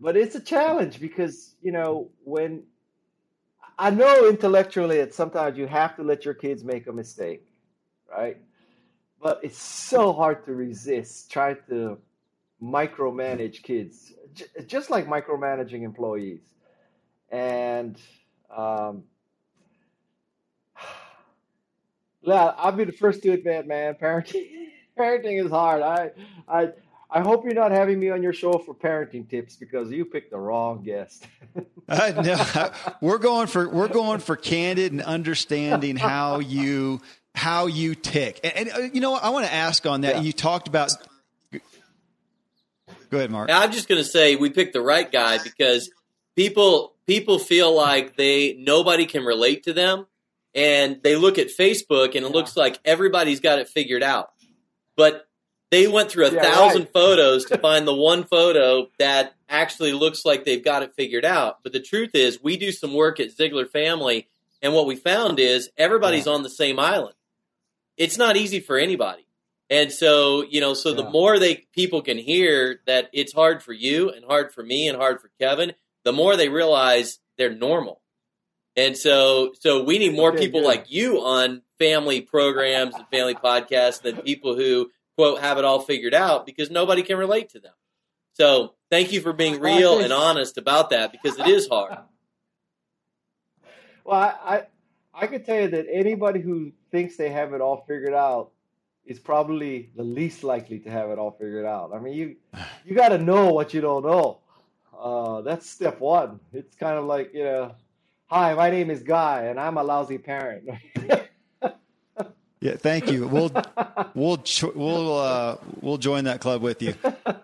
[0.00, 2.64] but it's a challenge because you know when
[3.78, 7.44] I know intellectually that sometimes you have to let your kids make a mistake,
[8.10, 8.38] right?
[9.24, 11.98] but it's so hard to resist trying to
[12.62, 14.12] micromanage kids,
[14.66, 16.42] just like micromanaging employees.
[17.30, 17.98] And
[18.54, 19.04] um,
[22.24, 24.46] yeah, I'll be the first to admit, man, parenting
[24.98, 25.82] parenting is hard.
[25.82, 26.10] I
[26.48, 26.70] I
[27.10, 30.30] I hope you're not having me on your show for parenting tips because you picked
[30.30, 31.26] the wrong guest.
[31.88, 37.00] uh, no, we're going for we're going for candid and understanding how you
[37.34, 38.40] how you tick.
[38.42, 39.24] And, and uh, you know, what?
[39.24, 40.16] I want to ask on that.
[40.16, 40.20] Yeah.
[40.22, 40.92] You talked about.
[43.10, 43.50] Go ahead, Mark.
[43.52, 45.90] I'm just going to say we picked the right guy because
[46.34, 50.06] people people feel like they nobody can relate to them,
[50.54, 52.28] and they look at Facebook and it Yeah.
[52.28, 54.30] looks like everybody's got it figured out,
[54.96, 55.26] but
[55.70, 56.92] they went through a Yeah, thousand right.
[56.92, 61.62] photos to find the one photo that actually looks like they've got it figured out.
[61.62, 64.28] But the truth is, we do some work at Ziglar Family,
[64.62, 67.14] and what we found is everybody's on the same island.
[67.96, 69.26] It's not easy for anybody.
[69.70, 73.72] And so, you know, so the more they people can hear that it's hard for
[73.72, 75.72] you and hard for me and hard for Kevin,
[76.04, 78.00] the more they realize they're normal.
[78.76, 80.66] And so, so we need more Okay, people good.
[80.66, 85.80] like you on family programs and family podcasts than people who quote have it all
[85.80, 87.72] figured out because nobody can relate to them.
[88.32, 91.98] So, thank you for being real and honest about that because it is hard.
[94.04, 94.62] Well, I, I
[95.14, 98.50] I could tell you that anybody who thinks they have it all figured out
[99.06, 101.92] is probably the least likely to have it all figured out.
[101.94, 102.36] I mean, you
[102.84, 104.40] you got to know what you don't know.
[104.98, 106.40] Uh, that's step one.
[106.52, 107.74] It's kind of like you know,
[108.34, 110.68] hi, my name is Guy, and I'm a lousy parent.
[112.60, 113.28] Yeah, thank you.
[113.28, 113.50] We'll
[114.14, 114.42] we'll
[114.74, 116.94] we'll uh, we'll join that club with you.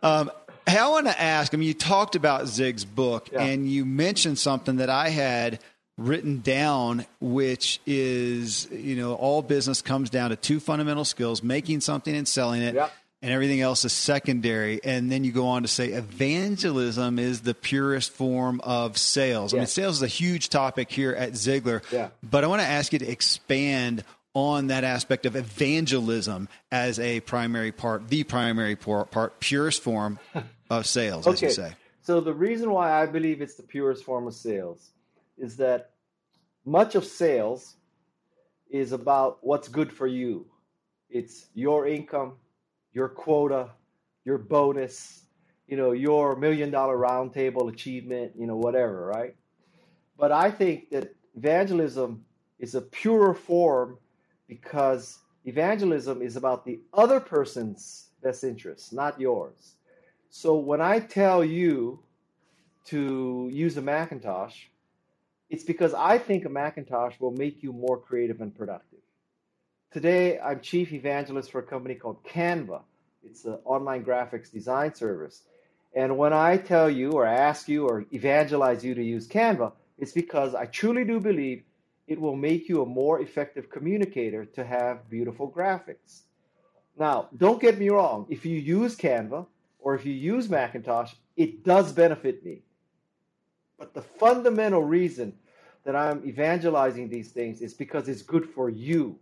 [0.03, 0.31] Um,
[0.67, 1.53] hey, I want to ask.
[1.53, 3.43] I mean, you talked about Zig's book, Yeah.
[3.43, 5.59] and you mentioned something that I had
[5.99, 11.83] written down, which is you know all business comes down to two fundamental skills: making
[11.83, 12.75] something and selling it.
[12.75, 12.89] Yeah.
[13.23, 14.81] And everything else is secondary.
[14.83, 19.53] And then you go on to say evangelism is the purest form of sales.
[19.53, 21.83] I mean, sales is a huge topic here at Ziglar.
[21.93, 22.09] Yeah.
[22.23, 27.21] But I want to ask you to expand on that aspect of evangelism as a
[27.21, 30.19] primary part, the primary part, purest form
[30.71, 31.55] of sales, as you Okay.
[31.55, 31.73] say.
[32.03, 34.93] So the reason why I believe it's the purest form of sales
[35.37, 35.91] is that
[36.65, 37.77] much of sales
[38.71, 40.47] is about what's good for you.
[41.11, 42.35] It's your income,
[42.93, 43.71] your quota,
[44.25, 45.25] your bonus,
[45.67, 49.37] you know, your million dollar roundtable achievement, you know, whatever, right?
[50.19, 52.25] But I think that evangelism
[52.59, 53.99] is a purer form
[54.49, 59.77] because evangelism is about the other person's best interests, not yours.
[60.29, 62.01] So when I tell you
[62.87, 64.65] to use a Macintosh,
[65.49, 68.90] it's because I think a Macintosh will make you more creative and productive.
[69.93, 72.83] Today, I'm chief evangelist for a company called Canva.
[73.25, 75.43] It's an online graphics design service.
[75.97, 80.13] And when I tell you or ask you or evangelize you to use Canva, it's
[80.13, 81.65] because I truly do believe
[82.07, 86.21] it will make you a more effective communicator to have beautiful graphics.
[86.97, 88.27] Now, don't get me wrong.
[88.29, 89.45] If you use Canva
[89.81, 92.63] or if you use Macintosh, it does benefit me.
[93.77, 95.33] But the fundamental reason
[95.83, 99.19] that I'm evangelizing these things is because it's good for you,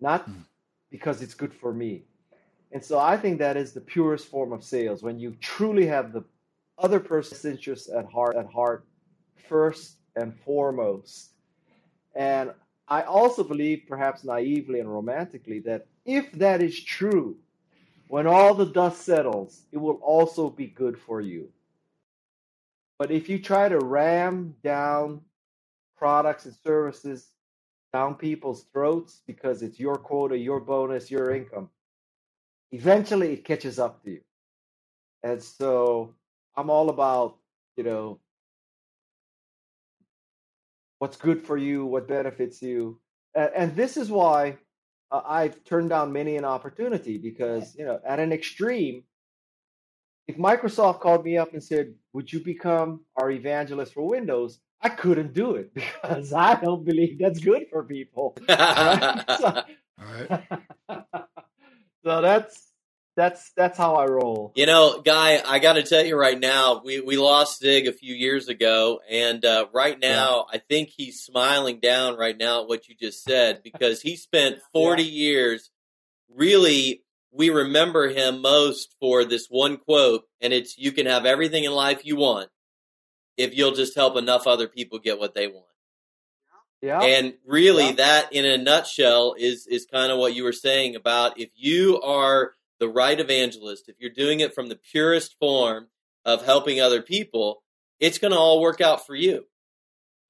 [0.00, 0.44] not mm.
[0.90, 2.04] because it's good for me.
[2.72, 6.12] And so I think that is the purest form of sales when you truly have
[6.12, 6.24] the
[6.78, 8.84] other person's interests at heart at heart
[9.48, 11.30] first and foremost.
[12.14, 12.52] And
[12.88, 17.36] I also believe, perhaps naively and romantically, that if that is true,
[18.08, 21.48] when all the dust settles, it will also be good for you.
[22.98, 25.22] But if you try to ram down
[25.96, 27.30] products and services
[27.94, 31.70] down people's throats because it's your quota, your bonus, your income,
[32.72, 34.20] eventually it catches up to you.
[35.22, 36.12] And so
[36.56, 37.36] I'm all about,
[37.76, 38.18] you know,
[40.98, 42.98] what's good for you, what benefits you.
[43.36, 44.58] And, this is why
[45.12, 49.04] uh, I've turned down many an opportunity because, you know, at an extreme,
[50.26, 54.90] if Microsoft called me up and said, "Would you become our evangelist for Windows?" I
[54.90, 58.36] couldn't do it because I don't believe that's good for people.
[58.46, 59.24] Right?
[59.40, 59.62] so,
[59.98, 60.44] All right.
[62.04, 62.70] so that's
[63.16, 64.52] that's that's how I roll.
[64.54, 67.94] You know, guy, I got to tell you right now, we we lost Zig a
[67.94, 70.58] few years ago, and uh, right now, yeah.
[70.58, 74.58] I think he's smiling down right now at what you just said because he spent
[74.74, 75.30] forty yeah.
[75.30, 75.70] years
[76.28, 81.64] really we remember him most for this one quote, and it's you can have everything
[81.64, 82.50] in life you want
[83.36, 85.66] if you'll just help enough other people get what they want.
[86.80, 87.00] Yeah.
[87.00, 87.92] And really yeah.
[87.92, 92.00] that in a nutshell is is kind of what you were saying about if you
[92.02, 95.88] are the right evangelist, if you're doing it from the purest form
[96.26, 97.62] of helping other people,
[98.00, 99.46] it's going to all work out for you.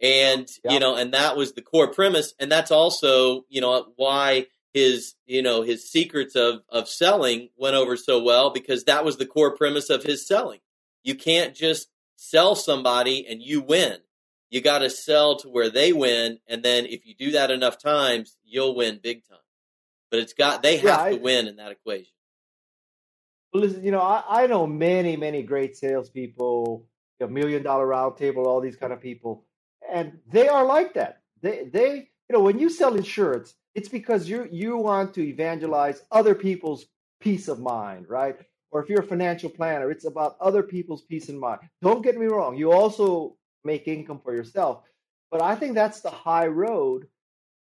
[0.01, 0.73] And yeah.
[0.73, 5.15] you know, and that was the core premise and that's also, you know, why his
[5.27, 9.27] you know his secrets of of selling went over so well because that was the
[9.27, 10.59] core premise of his selling
[11.05, 11.89] you can't just
[12.25, 13.99] sell somebody and you win.
[14.51, 17.79] You got to sell to where they win and then if you do that enough
[17.79, 19.39] times you'll win big time.
[20.11, 22.13] But it's got they have yeah, I, to win in that equation.
[23.53, 26.87] Well listen you know i, I know many many great salespeople
[27.21, 29.45] a million dollar roundtable all these kind of people
[29.91, 31.21] and they are like that.
[31.43, 31.95] They they
[32.29, 36.87] you know when you sell insurance it's because you you want to evangelize other people's
[37.21, 38.37] peace of mind, right?
[38.75, 41.61] Or if you're a financial planner, it's about other people's peace of mind.
[41.81, 44.83] Don't get me wrong, you also make income for yourself,
[45.31, 47.07] but I think that's the high road,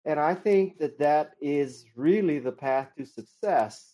[0.06, 3.94] and I think that that is really the path to success.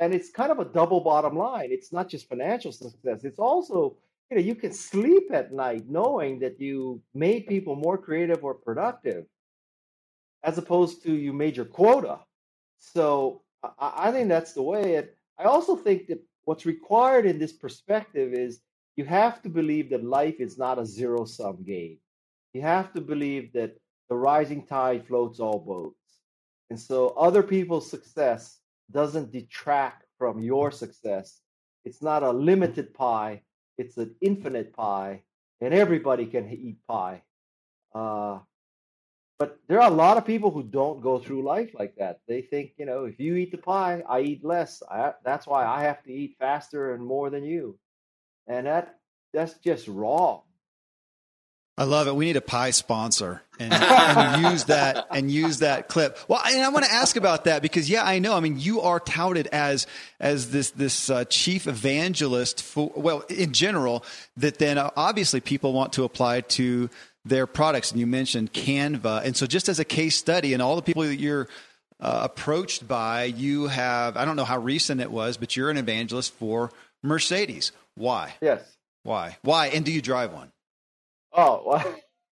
[0.00, 1.70] And it's kind of a double bottom line.
[1.72, 3.98] It's not just financial success; it's also
[4.30, 8.54] you know you can sleep at night knowing that you made people more creative or
[8.54, 9.26] productive
[10.44, 12.20] as opposed to you made your quota.
[12.78, 14.94] So I, I think that's the way.
[14.96, 15.18] it.
[15.38, 18.60] I also think that what's required in this perspective is
[18.96, 21.98] you have to believe that life is not a zero sum game.
[22.54, 23.76] You have to believe that
[24.08, 26.22] the rising tide floats all boats.
[26.70, 28.58] And so other people's success
[28.90, 31.40] doesn't detract from your success.
[31.84, 33.42] It's not a limited pie,
[33.76, 35.22] it's an infinite pie,
[35.60, 37.22] and everybody can eat pie.
[37.94, 38.38] Uh,
[39.38, 42.20] but there are a lot of people who don't go through life like that.
[42.26, 44.82] They think, you know, if you eat the pie, I eat less.
[44.90, 47.78] I, that's why I have to eat faster and more than you.
[48.46, 48.98] And that
[49.32, 50.42] that's just wrong.
[51.78, 52.16] I love it.
[52.16, 56.18] We need a pie sponsor and, and, use that and use that clip.
[56.26, 58.34] Well, and I want to ask about that because yeah, I know.
[58.34, 59.86] I mean, you are touted as
[60.18, 64.04] as this this uh, chief evangelist for well, in general.
[64.38, 66.88] That then uh, obviously people want to apply to
[67.26, 67.90] their products.
[67.90, 69.24] And you mentioned Canva.
[69.24, 71.48] And so, just as a case study, and all the people that you're
[72.00, 75.76] uh, approached by, you have, I don't know how recent it was, but you're an
[75.76, 77.72] evangelist for Mercedes.
[77.94, 78.34] Why?
[78.40, 78.76] Yes.
[79.02, 79.36] Why?
[79.42, 79.68] Why?
[79.68, 80.52] And do you drive one?
[81.32, 81.80] Oh,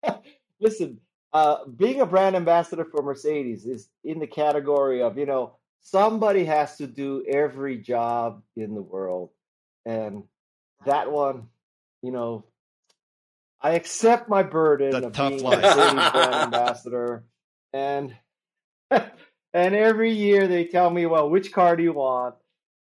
[0.02, 0.22] well,
[0.60, 1.00] listen,
[1.32, 6.44] uh, being a brand ambassador for Mercedes is in the category of, you know, somebody
[6.44, 9.30] has to do every job in the world.
[9.84, 10.24] And
[10.86, 11.48] that one,
[12.02, 12.44] you know,
[13.62, 15.58] I accept my burden the of being life.
[15.58, 17.24] a brand ambassador,
[17.72, 18.14] and
[18.90, 22.34] and every year they tell me, well, which car do you want?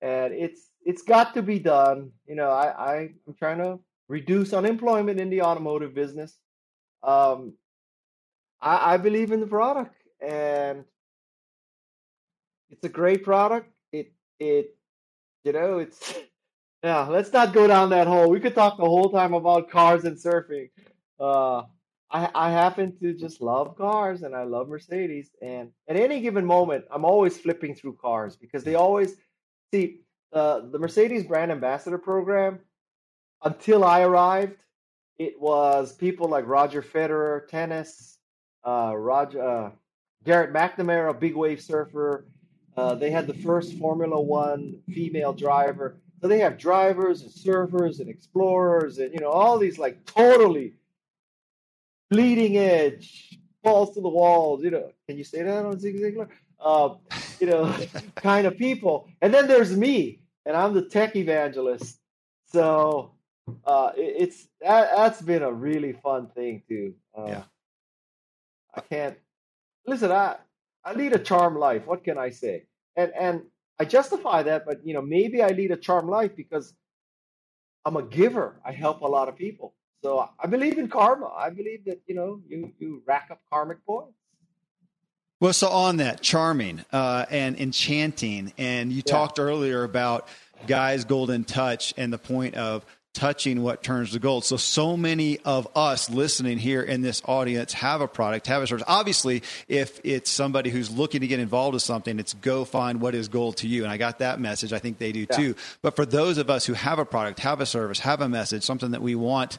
[0.02, 2.12] And it's it's got to be done.
[2.28, 2.96] You know, I, I
[3.28, 6.38] I'm trying to reduce unemployment in the automotive business.
[7.04, 7.54] Um,
[8.62, 10.84] I, I believe in the product, and
[12.70, 13.72] it's a great product.
[13.92, 14.76] It it
[15.44, 16.14] you know it's
[16.84, 17.08] yeah.
[17.08, 18.30] Let's not go down that hole.
[18.30, 20.70] We could talk the whole time about cars and surfing.
[21.20, 21.64] Uh,
[22.12, 25.32] I I happen to just love cars, and I love Mercedes.
[25.42, 29.16] And at any given moment, I'm always flipping through cars because they always
[29.72, 30.02] see
[30.34, 32.60] uh, the Mercedes brand ambassador program.
[33.44, 34.58] Until I arrived,
[35.20, 38.18] it was people like Roger Federer, tennis,
[38.66, 39.72] uh, Roger uh,
[40.24, 42.26] Garrett McNamara, big wave surfer,
[42.78, 45.98] uh, they had the first Formula One female driver.
[46.22, 50.74] So they have drivers and surfers and explorers and you know all these like totally
[52.10, 54.64] bleeding edge, falls to the walls.
[54.64, 56.30] You know, can you say that on Zig Ziglar?
[56.60, 56.96] Uh,
[57.40, 57.76] you know,
[58.16, 59.10] kind of people.
[59.22, 62.00] And then there's me, and I'm the tech evangelist.
[62.52, 63.12] So
[63.66, 66.94] uh, it, it's that, has been a really fun thing too.
[67.18, 67.44] Uh, yeah.
[68.74, 69.18] I can't
[69.86, 70.12] listen.
[70.12, 70.38] I
[70.84, 71.86] I lead a charmed life.
[71.86, 72.66] What can I say?
[72.96, 73.42] And and
[73.80, 76.74] I justify that, but you know, maybe I lead a charmed life because
[77.86, 78.60] I'm a giver.
[78.66, 79.74] I help a lot of people.
[80.04, 81.28] So I believe in karma.
[81.28, 84.14] I believe that you know you you rack up karmic points.
[85.40, 89.12] Well, so on that, charming uh, and enchanting, and you yeah.
[89.12, 90.28] talked earlier about
[90.66, 92.84] Guy's golden touch and the point of
[93.18, 94.46] touching what turns to gold.
[94.46, 98.68] So, so many of us listening here in this audience have a product, have a
[98.68, 98.86] service.
[98.88, 103.16] Obviously, if it's somebody who's looking to get involved with something, it's go find what
[103.16, 103.84] is gold to you.
[103.84, 104.72] And I got that message.
[104.72, 105.36] I think they do yeah.
[105.36, 105.56] too.
[105.82, 108.62] But for those of us who have a product, have a service, have a message,
[108.62, 109.58] something that we want,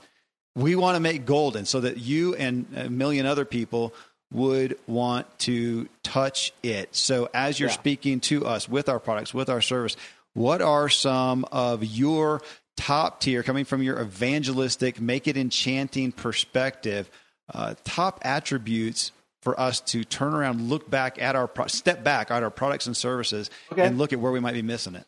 [0.54, 3.92] we want to make golden so that you and a million other people
[4.30, 6.94] would want to touch it.
[6.94, 7.74] So, as you're yeah.
[7.74, 9.96] speaking to us with our products, with our service,
[10.34, 12.40] what are some of your
[12.78, 17.10] top tier, coming from your evangelistic, make it enchanting perspective,
[17.52, 19.10] uh, top attributes
[19.42, 22.86] for us to turn around, look back at our, pro- step back at our products
[22.86, 23.84] and services okay.
[23.84, 25.04] and look at where we might be missing it?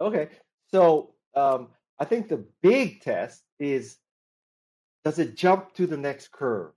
[0.00, 0.28] Okay.
[0.72, 3.98] So um, I think the big test is
[5.04, 6.72] does it jump to the next curve?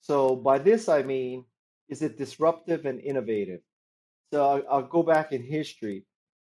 [0.00, 1.44] So by this, I mean,
[1.90, 3.60] is it disruptive and innovative?
[4.32, 6.04] So I'll, I'll go back in history.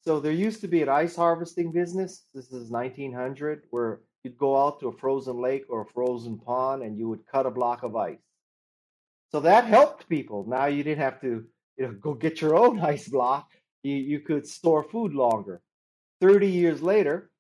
[0.08, 2.26] So there used to be an ice harvesting business.
[2.34, 6.84] This is 1900, where you'd go out to a frozen lake or a frozen pond
[6.84, 8.20] and you would cut a block of ice.
[9.32, 10.46] So that helped people.
[10.48, 11.46] Now you didn't have to
[11.78, 13.50] you know, go get your own ice block.
[13.82, 15.62] You, you could store food longer.
[16.22, 17.32] 30 years later,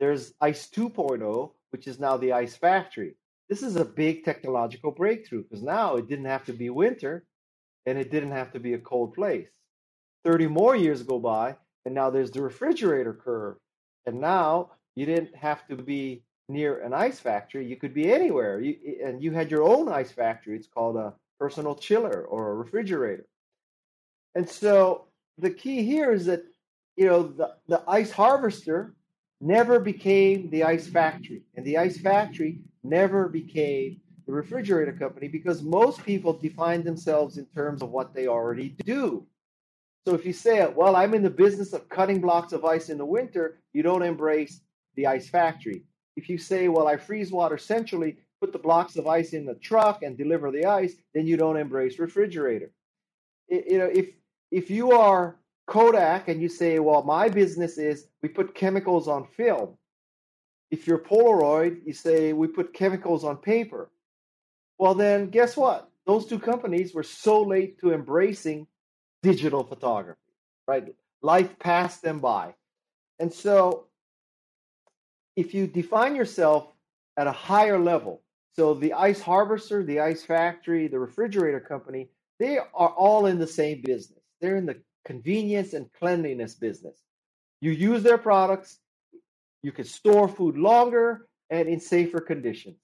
[0.00, 3.16] there's Ice 2.0, which is now the ice factory.
[3.48, 7.26] This is a big technological breakthrough because now it didn't have to be winter
[7.86, 9.50] and it didn't have to be a cold place.
[10.24, 13.56] 30 more years go by and now there's the refrigerator curve.
[14.06, 17.66] And now you didn't have to be near an ice factory.
[17.66, 18.60] You could be anywhere.
[18.60, 20.56] You, and you had your own ice factory.
[20.56, 23.26] It's called a personal chiller or a refrigerator.
[24.34, 25.06] And so
[25.38, 26.44] the key here is that,
[26.96, 28.94] you know, the, the ice harvester
[29.40, 31.42] never became the ice factory.
[31.54, 37.46] And the ice factory never became the refrigerator company because most people define themselves in
[37.46, 39.26] terms of what they already do.
[40.06, 42.98] So if you say, well, I'm in the business of cutting blocks of ice in
[42.98, 44.60] the winter, you don't embrace
[44.96, 45.82] the ice factory.
[46.16, 49.54] If you say, well, I freeze water centrally, put the blocks of ice in the
[49.54, 52.70] truck and deliver the ice, then you don't embrace refrigerator.
[53.48, 54.10] It, you know, if
[54.50, 55.36] if you are
[55.66, 59.76] Kodak and you say, well, my business is we put chemicals on film.
[60.70, 63.90] If you're Polaroid, you say we put chemicals on paper.
[64.78, 65.90] Well, then guess what?
[66.06, 68.66] Those two companies were so late to embracing
[69.24, 70.20] digital photography,
[70.68, 70.94] right?
[71.22, 72.54] Life passed them by.
[73.18, 73.86] And so
[75.34, 76.68] if you define yourself
[77.16, 82.58] at a higher level, so the ice harvester, the ice factory, the refrigerator company, they
[82.58, 84.20] are all in the same business.
[84.40, 86.98] They're in the convenience and cleanliness business.
[87.60, 88.78] You use their products,
[89.62, 92.76] you can store food longer and in safer conditions.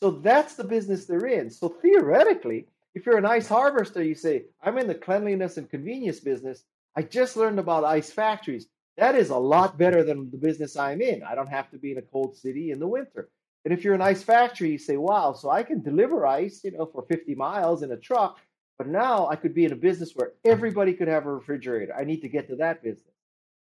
[0.00, 1.50] So that's the business they're in.
[1.50, 2.66] So theoretically,
[2.96, 6.64] if you're an ice harvester, you say, I'm in the cleanliness and convenience business.
[6.96, 8.68] I just learned about ice factories.
[8.96, 11.22] That is a lot better than the business I'm in.
[11.22, 13.28] I don't have to be in a cold city in the winter.
[13.66, 16.70] And if you're an ice factory, you say, wow, so I can deliver ice, you
[16.70, 18.38] know, for 50 miles in a truck,
[18.78, 21.94] but now I could be in a business where everybody could have a refrigerator.
[21.94, 23.12] I need to get to that business.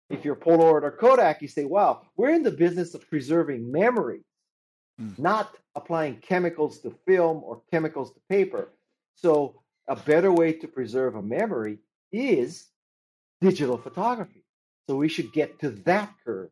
[0.09, 4.25] If you're Polaroid or Kodak, you say, wow, we're in the business of preserving memories,
[4.99, 5.19] mm.
[5.19, 8.71] not applying chemicals to film or chemicals to paper.
[9.21, 11.79] So, a better way to preserve a memory
[12.13, 12.67] is
[13.41, 14.45] digital photography.
[14.87, 16.51] So we should get to that curve.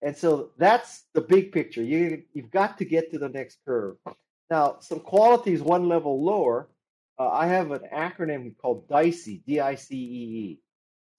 [0.00, 1.82] And so that's the big picture.
[1.82, 3.96] You, you've got to get to the next curve.
[4.50, 6.68] Now, some qualities one level lower.
[7.18, 10.60] Uh, I have an acronym called DICE, D I C E E.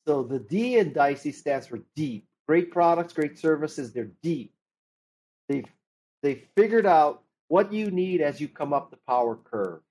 [0.05, 2.27] So the D in DICE stands for deep.
[2.45, 4.53] Great products, great services, they're deep.
[5.47, 5.65] They've,
[6.21, 9.81] they've figured out what you need as you come up the power curve.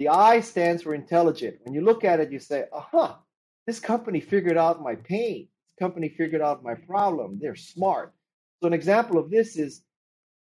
[0.00, 1.58] The I stands for intelligent.
[1.62, 3.20] When you look at it, you say, aha,
[3.66, 5.46] this company figured out my pain.
[5.68, 7.38] This company figured out my problem.
[7.38, 8.14] They're smart.
[8.62, 9.82] So, an example of this is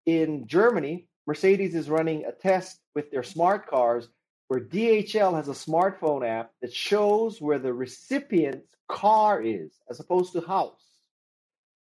[0.07, 4.09] in Germany, Mercedes is running a test with their smart cars
[4.49, 10.33] where DHL has a smartphone app that shows where the recipient's car is as opposed
[10.33, 10.83] to house.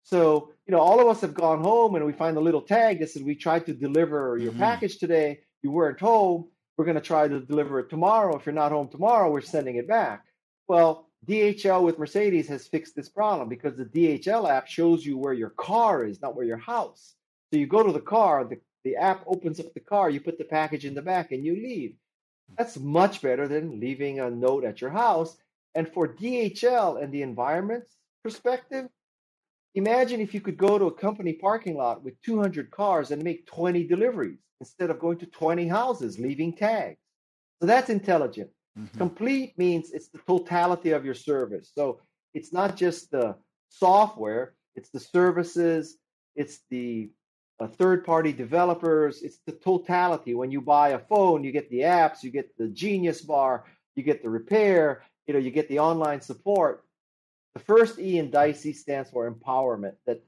[0.02, 3.00] So, you know, all of us have gone home and we find a little tag
[3.00, 4.60] that says we tried to deliver your mm-hmm.
[4.60, 5.40] package today.
[5.62, 6.48] You weren't home.
[6.76, 8.36] We're going to try to deliver it tomorrow.
[8.36, 10.24] If you're not home tomorrow, we're sending it back.
[10.66, 15.32] Well, DHL with Mercedes has fixed this problem because the DHL app shows you where
[15.32, 17.14] your car is, not where your house.
[17.52, 20.38] So you go to the car, the, the app opens up the car, you put
[20.38, 21.94] the package in the back, and you leave.
[22.58, 25.36] That's much better than leaving a note at your house.
[25.74, 28.88] And for DHL and the environment's perspective,
[29.74, 33.46] imagine if you could go to a company parking lot with 200 cars and make
[33.46, 36.98] 20 deliveries instead of going to 20 houses, leaving tags.
[37.60, 38.50] So that's intelligent.
[38.78, 38.98] Mm-hmm.
[38.98, 41.70] Complete means it's the totality of your service.
[41.74, 42.00] So
[42.34, 43.36] it's not just the
[43.68, 45.96] software, it's the services,
[46.34, 47.10] it's the
[47.60, 50.34] uh, third party developers, it's the totality.
[50.34, 53.64] When you buy a phone, you get the apps, you get the Genius Bar,
[53.94, 56.83] you get the repair, you know, you get the online support.
[57.54, 60.22] The first E in Dicey stands for empowerment, that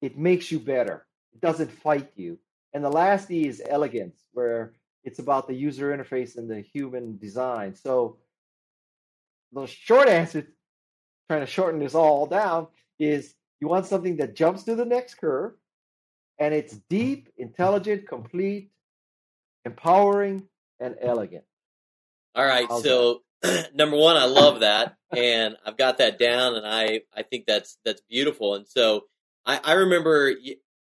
[0.00, 1.06] it makes you better.
[1.32, 2.38] It doesn't fight you.
[2.72, 4.74] And the last E is elegance, where
[5.04, 7.74] it's about the user interface and the human design.
[7.74, 8.18] So
[9.52, 10.46] the short answer,
[11.28, 12.68] trying to shorten this all down,
[12.98, 15.52] is you want something that jumps to the next curve
[16.38, 18.70] and it's deep, intelligent, complete,
[19.64, 20.44] empowering,
[20.80, 21.44] and elegant.
[22.34, 22.66] All right.
[22.68, 23.22] How's so
[23.74, 27.78] number one, I love that, and I've got that down, and I I think that's
[27.84, 28.54] that's beautiful.
[28.54, 29.04] And so
[29.46, 30.32] I, I remember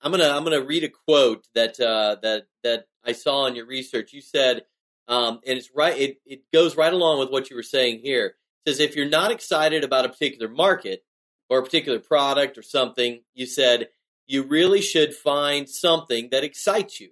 [0.01, 3.65] I'm gonna I'm gonna read a quote that uh, that that I saw in your
[3.65, 4.13] research.
[4.13, 4.63] You said,
[5.07, 5.97] um, and it's right.
[5.97, 8.35] It it goes right along with what you were saying here.
[8.65, 11.03] It says if you're not excited about a particular market
[11.49, 13.89] or a particular product or something, you said
[14.27, 17.09] you really should find something that excites you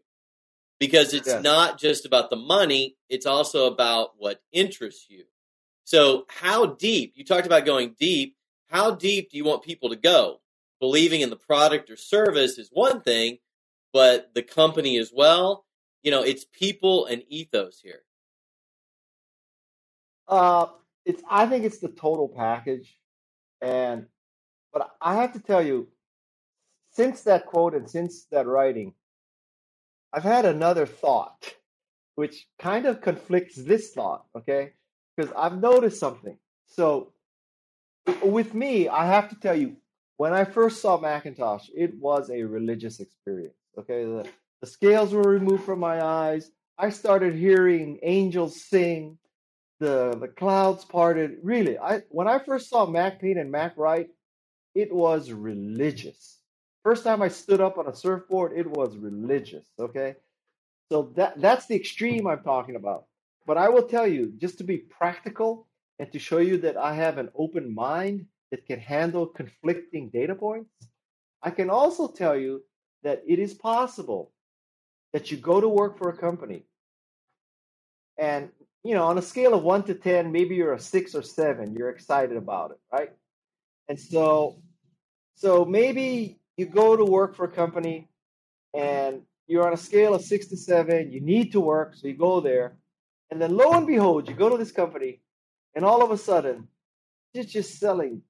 [0.80, 1.44] because it's yes.
[1.44, 5.24] not just about the money, it's also about what interests you.
[5.84, 8.36] So, how deep, you talked about going deep,
[8.70, 10.42] how deep do you want people to go?
[10.80, 13.38] Believing in the product or service is one thing,
[13.94, 15.66] but the company as well,
[16.04, 18.02] you know, it's people and ethos here.
[20.28, 20.68] Uh,
[21.06, 23.00] it's I think it's the total package,
[23.62, 24.08] and
[24.74, 25.88] but I have to tell you,
[26.92, 28.94] since that quote and since that writing,
[30.14, 31.54] I've had another thought,
[32.16, 34.72] which kind of conflicts this thought, okay?
[35.16, 36.38] Because I've noticed something.
[36.68, 37.14] So,
[38.24, 39.78] with me, I have to tell you,
[40.18, 44.04] when I first saw Macintosh, it was a religious experience, okay?
[44.06, 44.28] The,
[44.62, 46.52] the scales were removed from my eyes.
[46.78, 49.18] I started hearing angels sing.
[49.80, 51.38] The, the clouds parted.
[51.44, 54.08] Really, I when I first saw Mac and MacWrite,
[54.74, 56.40] it was religious
[56.88, 59.68] First time I stood up on a surfboard, it was religious.
[59.78, 60.16] Okay.
[60.90, 63.08] So that that's the extreme I'm talking about.
[63.46, 65.68] But I will tell you, just to be practical
[66.00, 70.34] and to show you that I have an open mind that can handle conflicting data
[70.34, 70.72] points,
[71.44, 72.64] I can also tell you
[73.04, 74.32] that it is possible
[75.12, 76.64] that you go to work for a company
[78.18, 78.50] and
[78.86, 81.74] you know on a scale of 1 to 10 maybe you're a 6 or 7
[81.74, 83.12] you're excited about it right
[83.90, 84.62] and so
[85.36, 88.10] so maybe you go to work for a company
[88.74, 92.14] and you're on a scale of six to seven, you need to work, so you
[92.14, 92.76] go there.
[93.32, 95.22] And then lo and behold, you go to this company,
[95.76, 96.68] and all of a sudden,
[97.34, 98.22] it's just selling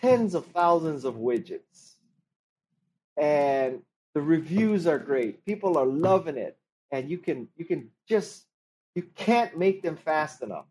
[0.00, 1.94] tens of thousands of widgets.
[3.16, 3.82] And
[4.14, 5.44] the reviews are great.
[5.44, 6.56] People are loving it.
[6.90, 8.46] And you can you can just
[8.94, 10.66] you can't make them fast enough.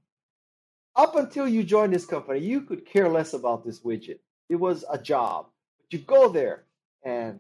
[0.96, 4.20] Up until you join this company, you could care less about this widget.
[4.50, 5.48] It was a job.
[5.80, 6.64] But you go there,
[7.04, 7.40] and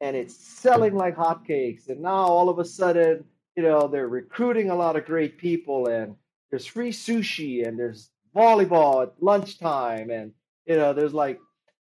[0.00, 1.88] and it's selling like hotcakes.
[1.88, 3.24] And now all of a sudden,
[3.56, 6.14] you know, they're recruiting a lot of great people, and
[6.50, 10.32] there's free sushi, and there's volleyball at lunchtime, and
[10.66, 11.40] you know, there's like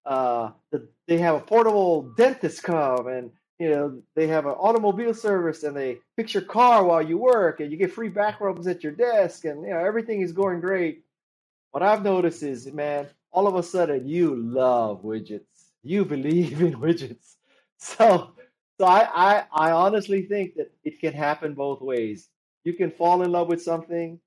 [0.05, 5.13] uh, the, they have a portable dentist come, and you know, they have an automobile
[5.13, 8.67] service, and they fix your car while you work, and you get free back rubs
[8.67, 11.03] at your desk, and you know, everything is going great.
[11.71, 15.45] what I've noticed is, man, all of a sudden you love widgets.
[15.83, 17.35] You believe in widgets.
[17.77, 18.31] So,
[18.79, 22.29] so I, I, I honestly think that it can happen both ways.
[22.63, 24.19] You can fall in love with something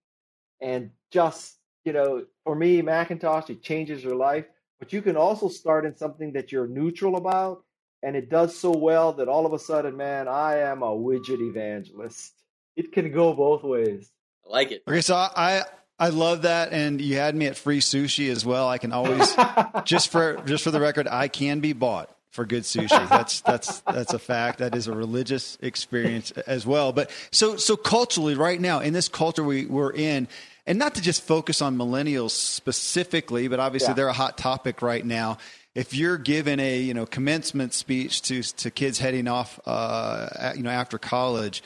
[0.61, 4.47] and just, you know, for me, Macintosh, it changes your life.
[4.81, 7.65] But you can also start in something that you're neutral about,
[8.03, 11.41] and it does so well that all of a sudden, man, I am a widget
[11.41, 12.33] evangelist.
[12.77, 14.11] It can go both ways.
[14.45, 14.83] I like it.
[14.89, 15.63] Okay, so I
[15.99, 18.69] I love that, and you had me at free sushi as well.
[18.69, 19.35] I can always
[19.85, 23.09] just for just for the record, I can be bought for good sushi.
[23.09, 24.59] That's that's that's a fact.
[24.59, 26.93] That is a religious experience as well.
[26.93, 30.27] But so so culturally, right now in this culture we we're in,
[30.67, 33.95] and not to just focus on millennials specifically, but obviously yeah.
[33.95, 35.39] they're a hot topic right now.
[35.77, 40.65] If you're given a you know commencement speech to to kids heading off, uh, you
[40.65, 41.63] know after college,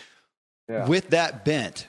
[0.69, 0.87] yeah.
[0.87, 1.89] with that bent,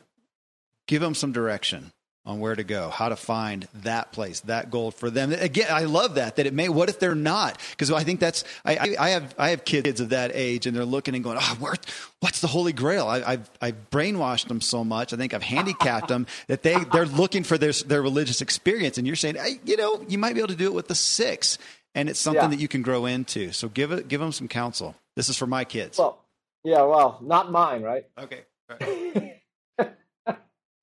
[0.87, 1.91] give them some direction
[2.30, 5.34] on where to go, how to find that place, that goal for them.
[5.34, 6.36] Again, I love that.
[6.36, 6.69] That it may.
[6.69, 7.59] What if they're not?
[7.71, 8.43] Because I think that's.
[8.63, 11.57] I, I, have I have kids of that age, and they're looking and going, "Oh,
[11.59, 11.73] where,
[12.19, 15.11] what's the holy grail?" I, have I've brainwashed them so much.
[15.11, 18.99] I think I've handicapped them that they they're looking for their their religious experience.
[18.99, 20.95] And you're saying, hey, you know, you might be able to do it with the
[20.95, 21.57] six,
[21.95, 22.49] and it's something yeah.
[22.49, 23.51] that you can grow into.
[23.53, 24.95] So give it give them some counsel.
[25.15, 25.97] This is for my kids.
[25.97, 26.19] Well,
[26.63, 28.05] yeah, well, not mine, right?
[28.17, 28.41] Okay.
[28.80, 29.36] Right.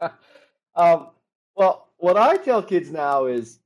[0.75, 1.07] um,
[2.07, 3.59] what I tell kids now is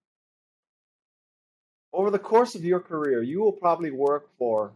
[1.92, 4.72] over the course of your career, you will probably work for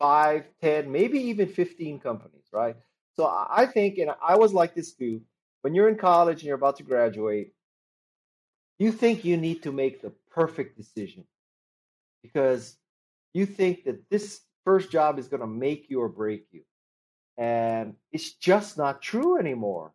[0.00, 2.74] five, ten, maybe even 15 companies, right?
[3.14, 5.20] So I think, and I was like this too,
[5.60, 7.52] when you're in college and you're about to graduate,
[8.80, 11.22] you think you need to make the perfect decision
[12.24, 12.76] because
[13.34, 16.62] you think that this first job is going to make you or break you.
[17.38, 19.92] And it's just not true anymore.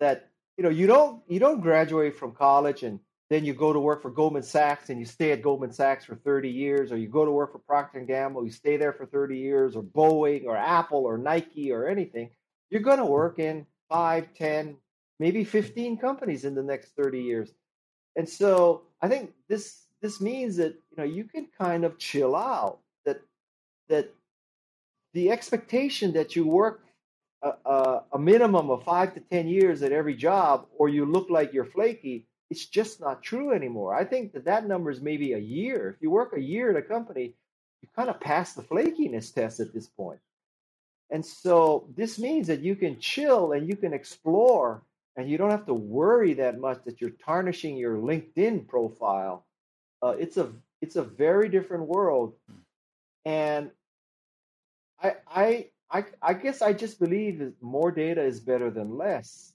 [0.00, 3.00] That you know you don't you don't graduate from college and
[3.30, 6.14] then you go to work for Goldman Sachs and you stay at Goldman Sachs for
[6.14, 9.06] 30 years or you go to work for Procter and Gamble you stay there for
[9.06, 12.30] 30 years or Boeing or Apple or Nike or anything
[12.70, 14.76] you're going to work in 5 10
[15.18, 17.50] maybe 15 companies in the next 30 years.
[18.16, 22.36] And so I think this this means that you know you can kind of chill
[22.36, 23.20] out that
[23.88, 24.12] that
[25.12, 26.84] the expectation that you work
[27.44, 31.52] a, a, minimum of five to 10 years at every job, or you look like
[31.52, 33.94] you're flaky, it's just not true anymore.
[33.94, 35.90] I think that that number is maybe a year.
[35.90, 37.34] If you work a year at a company,
[37.82, 40.20] you kind of pass the flakiness test at this point.
[41.10, 44.82] And so this means that you can chill and you can explore
[45.16, 49.46] and you don't have to worry that much that you're tarnishing your LinkedIn profile.
[50.02, 52.34] Uh, it's a it's a very different world,
[53.24, 53.70] and
[55.00, 59.52] I I I, I guess I just believe that more data is better than less.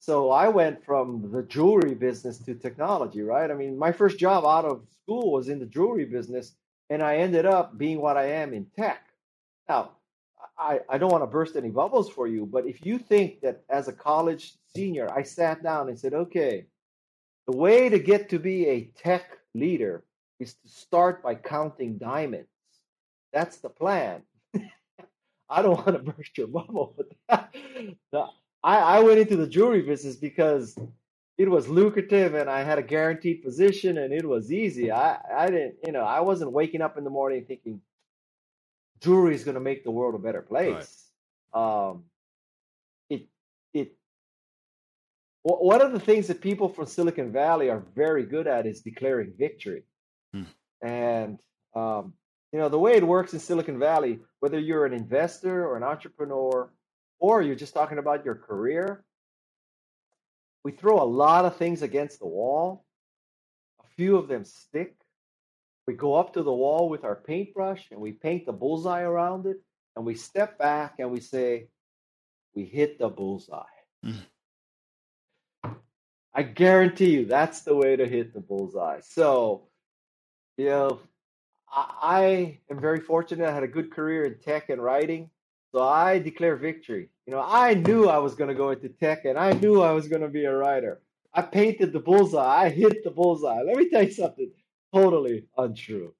[0.00, 3.50] So I went from the jewelry business to technology, right?
[3.50, 6.54] I mean, my first job out of school was in the jewelry business,
[6.90, 9.08] and I ended up being what I am in tech.
[9.66, 9.92] Now,
[10.58, 13.62] I, I don't want to burst any bubbles for you, but if you think that
[13.70, 16.66] as a college senior, I sat down and said, okay,
[17.46, 20.04] the way to get to be a tech leader
[20.38, 22.48] is to start by counting diamonds.
[23.32, 24.22] That's the plan.
[25.48, 27.48] I don't want to burst your bubble, but
[28.62, 30.76] I, I went into the jewelry business because
[31.38, 34.90] it was lucrative and I had a guaranteed position and it was easy.
[34.90, 37.80] I, I didn't, you know, I wasn't waking up in the morning thinking
[39.00, 41.06] jewelry is going to make the world a better place.
[41.54, 41.90] Right.
[41.90, 42.04] Um,
[43.08, 43.26] it,
[43.72, 43.92] it,
[45.44, 49.32] one of the things that people from Silicon Valley are very good at is declaring
[49.38, 49.84] victory.
[50.34, 50.42] Hmm.
[50.82, 51.38] And
[51.74, 52.14] um,
[52.52, 55.82] you know, the way it works in Silicon Valley, whether you're an investor or an
[55.82, 56.70] entrepreneur,
[57.18, 59.04] or you're just talking about your career,
[60.64, 62.84] we throw a lot of things against the wall.
[63.80, 64.94] A few of them stick.
[65.86, 69.46] We go up to the wall with our paintbrush and we paint the bullseye around
[69.46, 69.56] it.
[69.96, 71.68] And we step back and we say,
[72.54, 73.64] we hit the bullseye.
[74.04, 75.74] Mm.
[76.34, 79.00] I guarantee you that's the way to hit the bullseye.
[79.00, 79.68] So,
[80.56, 81.00] you know,
[81.72, 83.48] I am very fortunate.
[83.48, 85.30] I had a good career in tech and writing.
[85.72, 87.10] So I declare victory.
[87.26, 89.92] You know, I knew I was going to go into tech and I knew I
[89.92, 91.02] was going to be a writer.
[91.34, 92.64] I painted the bullseye.
[92.64, 93.62] I hit the bullseye.
[93.62, 94.50] Let me tell you something
[94.94, 96.14] totally untrue.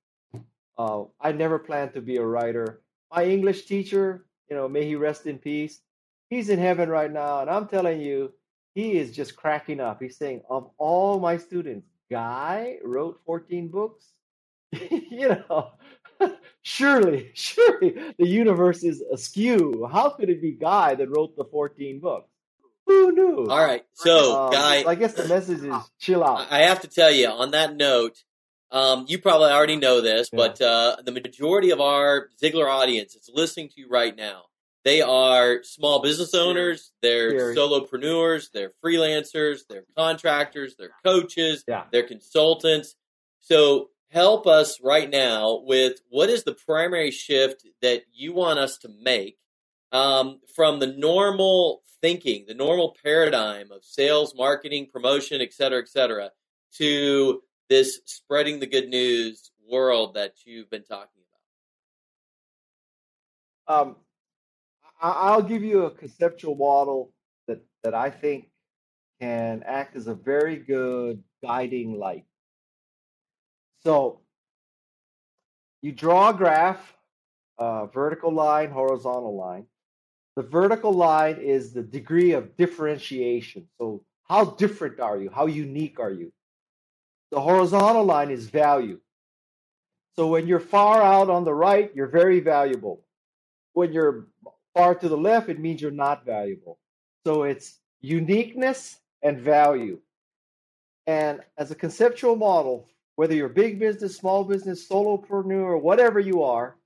[0.77, 2.83] Uh, I never planned to be a writer.
[3.11, 5.81] My English teacher, you know, may he rest in peace,
[6.29, 7.41] he's in heaven right now.
[7.41, 8.33] And I'm telling you,
[8.75, 10.01] he is just cracking up.
[10.01, 14.13] He's saying, of all my students, Guy wrote 14 books.
[15.11, 15.73] you know,
[16.63, 19.89] surely, surely the universe is askew.
[19.91, 22.31] How could it be Guy that wrote the 14 books?
[22.87, 23.47] Who knew?
[23.51, 26.47] All right, so Um, guy, I guess the message is chill out.
[26.51, 28.23] I have to tell you on that note,
[28.71, 30.37] um, you probably already know this, Yeah.
[30.39, 34.45] but uh, the majority of our Ziglar audience is listening to you right now.
[34.85, 41.85] They are small business owners, they're solopreneurs, they're freelancers, they're contractors, they're coaches, Yeah.
[41.93, 42.95] they're consultants.
[43.41, 48.79] So help us right now with what is the primary shift that you want us
[48.79, 49.37] to make
[49.93, 55.89] um, from the normal thinking, the normal paradigm of sales, marketing, promotion, et cetera, et
[55.89, 56.31] cetera,
[56.75, 61.23] to this spreading the good news world that you've been talking
[63.67, 63.81] about?
[63.81, 63.97] Um,
[65.01, 67.13] I'll give you a conceptual model
[67.47, 68.49] that, that I think
[69.21, 72.25] can act as a very good guiding light.
[73.85, 74.21] So
[75.83, 76.97] you draw a graph,
[77.59, 79.67] vertical line, horizontal line.
[80.37, 83.69] The vertical line is the degree of differentiation.
[83.79, 85.31] So how different are you?
[85.31, 86.33] How unique are you?
[87.31, 89.01] The horizontal line is value.
[90.17, 93.05] So when you're far out on the right, you're very valuable.
[93.73, 94.29] When you're
[94.75, 96.79] far to the left, it means you're not valuable.
[97.25, 99.99] So it's uniqueness and value.
[101.07, 102.89] And as a conceptual model,
[103.19, 106.77] whether you're big business, small business, solopreneur, whatever you are,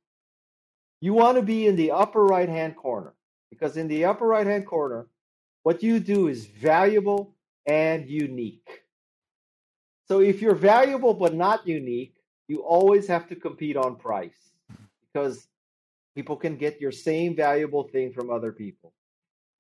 [1.03, 3.13] you want to be in the upper right hand corner
[3.51, 5.09] because in the upper right hand corner,
[5.63, 8.67] what you do is valuable and unique.
[10.09, 12.15] So if you're valuable but not unique,
[12.49, 14.53] you always have to compete on price
[15.13, 15.47] because
[16.15, 18.95] people can get your same valuable thing from other people.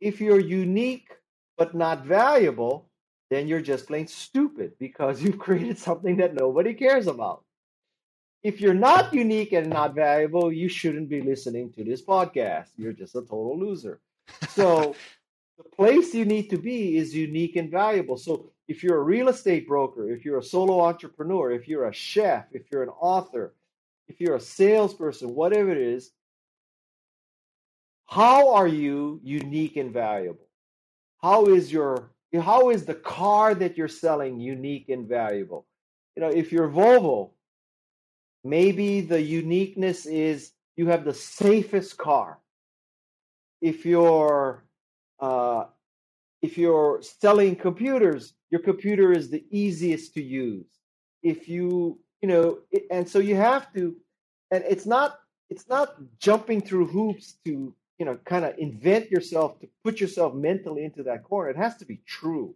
[0.01, 1.11] If you're unique
[1.59, 2.89] but not valuable,
[3.33, 7.45] then you're just plain stupid because you've created something that nobody cares about.
[8.43, 12.69] If you're not unique and not valuable, you shouldn't be listening to this podcast.
[12.77, 14.01] You're just a total loser.
[14.51, 14.97] So,
[15.57, 18.17] the place you need to be is unique and valuable.
[18.17, 21.93] So, if you're a real estate broker, if you're a solo entrepreneur, if you're a
[21.93, 23.55] chef, if you're an author,
[24.09, 26.11] if you're a salesperson, whatever it is,
[28.07, 30.49] how are you unique and valuable?
[31.23, 32.11] How is your
[32.41, 35.67] how is the car that you're selling unique and valuable?
[36.17, 37.31] You know, if you're Volvo,
[38.45, 42.39] maybe the uniqueness is you have the safest car.
[43.61, 44.65] If you're
[45.21, 45.65] uh,
[46.41, 50.67] if you're selling computers, your computer is the easiest to use.
[51.23, 52.59] If you you know,
[52.91, 53.97] and so you have to,
[54.51, 55.19] and it's not
[55.51, 60.35] it's not jumping through hoops to you know kind of invent yourself to put yourself
[60.35, 61.51] mentally into that corner.
[61.51, 62.53] It has to be true.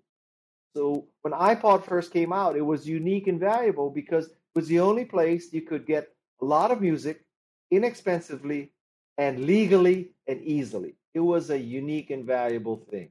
[0.75, 4.81] So when iPod first came out, it was unique and valuable because it was the
[4.81, 6.09] only place you could get
[6.43, 7.25] a lot of music
[7.71, 8.73] inexpensively
[9.19, 10.97] and legally and easily.
[11.15, 13.11] It was a unique and valuable thing.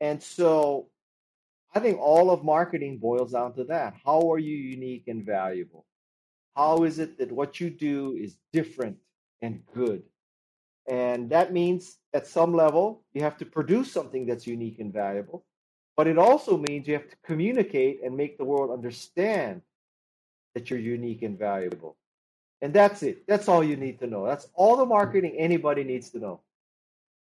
[0.00, 0.86] And so
[1.74, 3.94] I think all of marketing boils down to that.
[4.04, 5.86] How are you unique and valuable?
[6.54, 8.98] How is it that what you do is different
[9.42, 10.04] and good?
[10.88, 15.44] And that means at some level, you have to produce something that's unique and valuable.
[15.96, 19.62] But it also means you have to communicate and make the world understand
[20.54, 21.96] that you're unique and valuable.
[22.62, 23.26] And that's it.
[23.26, 24.26] That's all you need to know.
[24.26, 26.40] That's all the marketing anybody needs to know.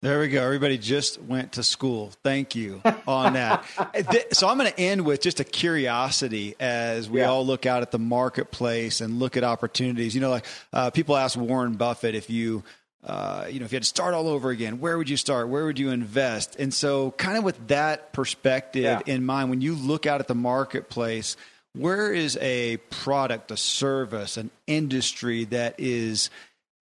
[0.03, 0.43] There we go.
[0.43, 2.11] Everybody just went to school.
[2.23, 3.65] Thank you on that.
[4.31, 7.29] So I'm going to end with just a curiosity as we Yeah.
[7.29, 10.13] all look out at the marketplace and look at opportunities.
[10.13, 12.63] You know, like uh, people ask Warren Buffett if you,
[13.07, 15.47] uh, you know, if you had to start all over again, where would you start?
[15.47, 16.57] Where would you invest?
[16.59, 18.99] And so, kind of with that perspective Yeah.
[19.05, 21.37] in mind, when you look out at the marketplace,
[21.73, 26.29] where is a product, a service, an industry that is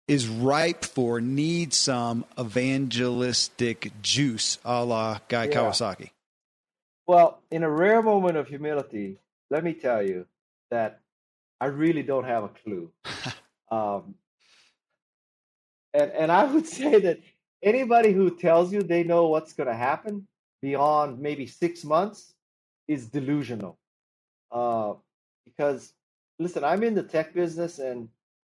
[0.10, 5.52] is ripe for needs some evangelistic juice a la Guy Yeah.
[5.56, 6.10] Kawasaki.
[7.08, 10.26] Well, in a rare moment of humility, let me tell you
[10.72, 11.00] that
[11.62, 12.92] I really don't have a clue.
[13.72, 14.16] um,
[15.94, 17.20] and and I would say that
[17.64, 20.28] anybody who tells you they know what's going to happen
[20.62, 22.34] beyond maybe six months
[22.88, 23.78] is delusional.
[24.52, 24.94] Uh,
[25.46, 25.94] because
[26.40, 28.10] listen, I'm in the tech business, and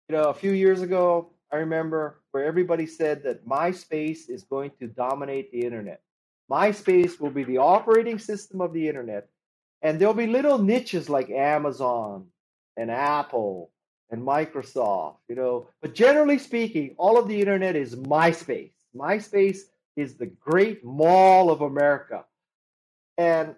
[0.10, 4.72] you know, a few years ago, I remember where everybody said that MySpace is going
[4.80, 6.02] to dominate the internet.
[6.50, 9.28] MySpace will be the operating system of the internet,
[9.82, 12.28] and there'll be little niches like Amazon
[12.78, 13.71] and Apple
[14.12, 15.68] and Microsoft, you know.
[15.82, 18.74] But generally speaking, all of the internet is MySpace.
[18.96, 19.60] MySpace
[19.98, 22.26] is the great mall of America.
[23.18, 23.56] And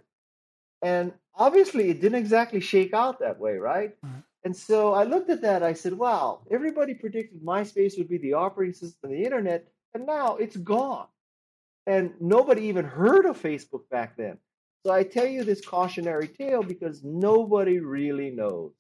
[0.82, 3.96] and obviously it didn't exactly shake out that way, right?
[4.06, 4.24] Mhm.
[4.46, 8.34] And so I looked at that, I said, wow, everybody predicted MySpace would be the
[8.34, 11.08] operating system of the internet, and now it's gone.
[11.88, 14.38] and nobody even heard of Facebook back then.
[14.86, 18.74] So I tell you this cautionary tale because nobody really knows.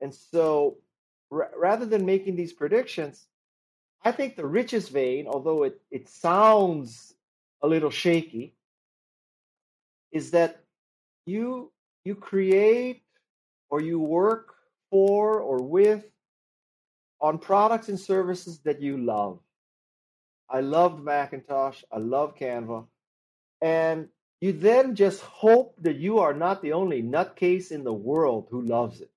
[0.00, 0.78] And so
[1.32, 3.26] r- rather than making these predictions,
[4.04, 7.14] I think the richest vein, although it, it sounds
[7.62, 8.54] a little shaky,
[10.12, 10.64] is that
[11.26, 11.72] you
[12.04, 13.02] you create
[13.70, 14.54] or you work
[14.90, 16.04] for or with
[17.20, 19.40] on products and services that you love.
[20.50, 22.86] I loved Macintosh, I love Canva,
[23.62, 24.08] and
[24.40, 28.62] you then just hope that you are not the only nutcase in the world who
[28.62, 29.10] loves it.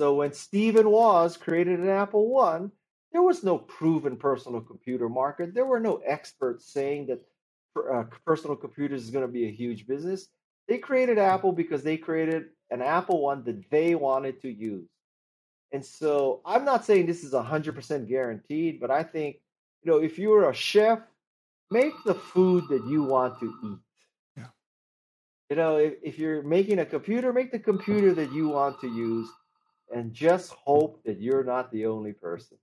[0.00, 2.72] So when Steve and Woz created an Apple One,
[3.12, 5.52] there was no proven personal computer market.
[5.52, 7.20] There were no experts saying that
[7.76, 10.28] uh, personal computers is going to be a huge business.
[10.68, 14.88] They created Apple because they created an Apple One that they wanted to use.
[15.70, 19.36] And so I'm not saying this is 100% guaranteed, but I think,
[19.82, 21.00] you know, if you're a chef,
[21.70, 23.78] make the food that you want to eat.
[24.38, 24.46] Yeah.
[25.50, 28.88] You know, if, if you're making a computer, make the computer that you want to
[28.88, 29.28] use
[29.94, 32.56] and just hope that you're not the only person.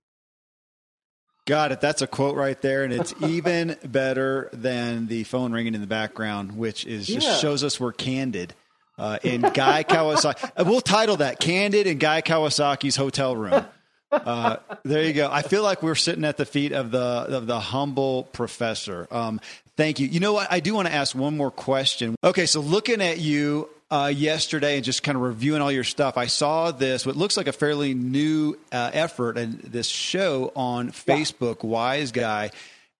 [1.46, 1.80] Got it.
[1.80, 5.86] That's a quote right there, and it's even better than the phone ringing in the
[5.86, 7.36] background, which is just yeah.
[7.36, 8.54] shows us we're candid.
[8.98, 13.64] Uh, in Guy Kawasaki, we'll title that "Candid in Guy Kawasaki's Hotel Room."
[14.10, 15.28] Uh, there you go.
[15.30, 19.06] I feel like we're sitting at the feet of the of the humble professor.
[19.10, 19.40] Um,
[19.76, 20.06] thank you.
[20.06, 20.48] You know what?
[20.50, 22.16] I do want to ask one more question.
[22.24, 26.16] Okay, so looking at you, uh, yesterday and just kind of reviewing all your stuff,
[26.16, 30.90] I saw this, what looks like a fairly new uh, effort and this show on
[30.90, 31.70] Facebook, yeah.
[31.70, 32.50] Wise Guy.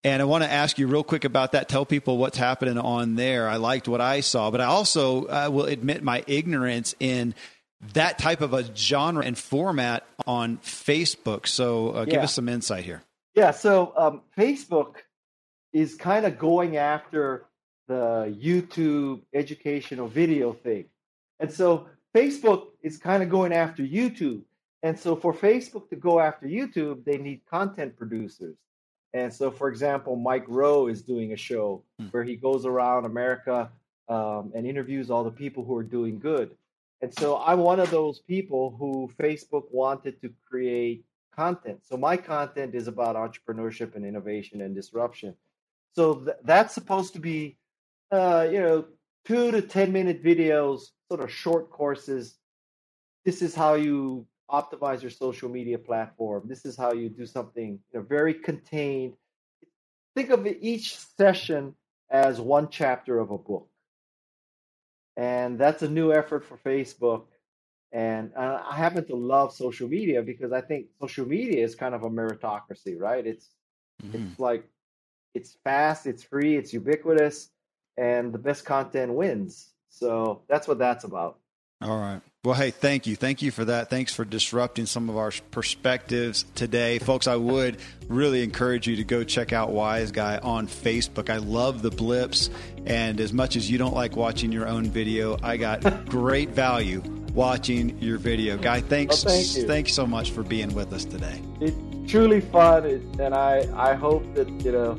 [0.04, 1.68] And I want to ask you real quick about that.
[1.68, 3.48] Tell people what's happening on there.
[3.48, 7.34] I liked what I saw, but I also uh, will admit my ignorance in
[7.94, 11.46] that type of a genre and format on Facebook.
[11.46, 12.24] So uh, give yeah.
[12.24, 13.02] us some insight here.
[13.34, 13.50] Yeah.
[13.50, 14.94] So um, Facebook
[15.72, 17.44] is kind of going after
[17.88, 20.84] the YouTube educational video thing.
[21.40, 24.42] And so Facebook is kind of going after YouTube.
[24.82, 28.56] And so for Facebook to go after YouTube, they need content producers.
[29.14, 32.06] And so, for example, Mike Rowe is doing a show hmm.
[32.06, 33.70] where he goes around America
[34.08, 36.50] um, and interviews all the people who are doing good.
[37.00, 41.80] And so I'm one of those people who Facebook wanted to create content.
[41.84, 45.34] So my content is about entrepreneurship and innovation and disruption.
[45.94, 47.57] So th- that's supposed to be
[48.10, 48.84] uh, you know,
[49.24, 52.36] two to 10 minute videos, sort of short courses.
[53.24, 56.44] This is how you optimize your social media platform.
[56.46, 59.14] This is how you do something you know, very contained.
[60.16, 61.74] Think of each session
[62.10, 63.68] as one chapter of a book.
[65.16, 67.24] And that's a new effort for Facebook.
[67.92, 72.02] And I happen to love social media because I think social media is kind of
[72.02, 73.26] a meritocracy, right?
[73.26, 73.48] It's
[74.02, 74.28] mm-hmm.
[74.28, 74.64] it's like
[75.34, 77.50] it's fast, it's free, it's ubiquitous
[77.98, 79.70] and the best content wins.
[79.90, 81.38] So that's what that's about.
[81.80, 82.20] All right.
[82.44, 83.14] Well, hey, thank you.
[83.14, 83.90] Thank you for that.
[83.90, 86.98] Thanks for disrupting some of our perspectives today.
[86.98, 87.78] Folks, I would
[88.08, 91.30] really encourage you to go check out Wise Guy on Facebook.
[91.30, 92.50] I love the blips.
[92.86, 97.02] And as much as you don't like watching your own video, I got great value
[97.34, 98.56] watching your video.
[98.56, 99.24] Guy, thanks.
[99.24, 99.66] Well, thank you.
[99.66, 101.42] Thanks so much for being with us today.
[101.60, 101.76] It's
[102.10, 102.86] truly fun.
[103.20, 104.98] And I, I hope that, you know,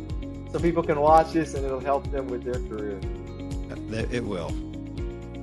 [0.52, 3.00] so people can watch this and it'll help them with their career.
[4.12, 4.54] It will.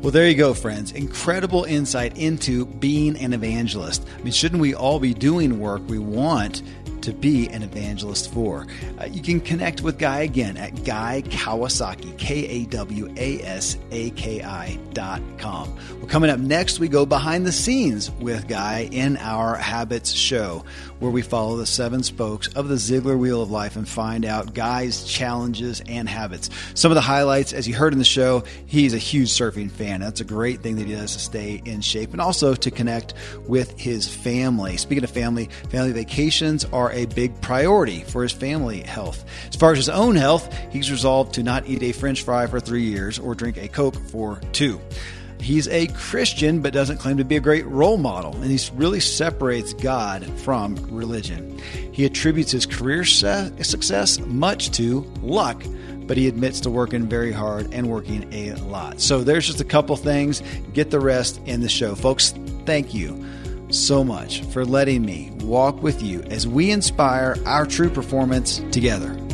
[0.02, 0.92] Well, there you go, friends.
[0.92, 4.06] Incredible insight into being an evangelist.
[4.18, 6.62] I mean, shouldn't we all be doing work we want
[7.06, 8.66] to be an evangelist for.
[9.00, 13.78] Uh, you can connect with Guy again at Guy Kawasaki, K A W A S
[13.92, 15.72] A K I dot com.
[15.98, 20.64] Well, coming up next, we go behind the scenes with Guy in our Habits show,
[20.98, 24.52] where we follow the seven spokes of the Ziglar Wheel of Life and find out
[24.52, 26.50] Guy's challenges and habits.
[26.74, 30.00] Some of the highlights, as you heard in the show, he's a huge surfing fan.
[30.00, 33.14] That's a great thing that he does to stay in shape and also to connect
[33.46, 34.76] with his family.
[34.76, 39.24] Speaking of family, family vacations are a big priority for his family health.
[39.48, 42.58] As far as his own health, he's resolved to not eat a french fry for
[42.58, 44.80] three years or drink a Coke for two.
[45.38, 49.00] He's a Christian, but doesn't claim to be a great role model, and he really
[49.00, 51.60] separates God from religion.
[51.92, 55.62] He attributes his career success much to luck,
[56.06, 59.00] but he admits to working very hard and working a lot.
[59.00, 60.42] So there's just a couple things.
[60.72, 61.94] Get the rest in the show.
[61.94, 62.32] Folks,
[62.64, 63.24] thank you
[63.70, 69.25] so much for letting me walk with you as we inspire our true performance together.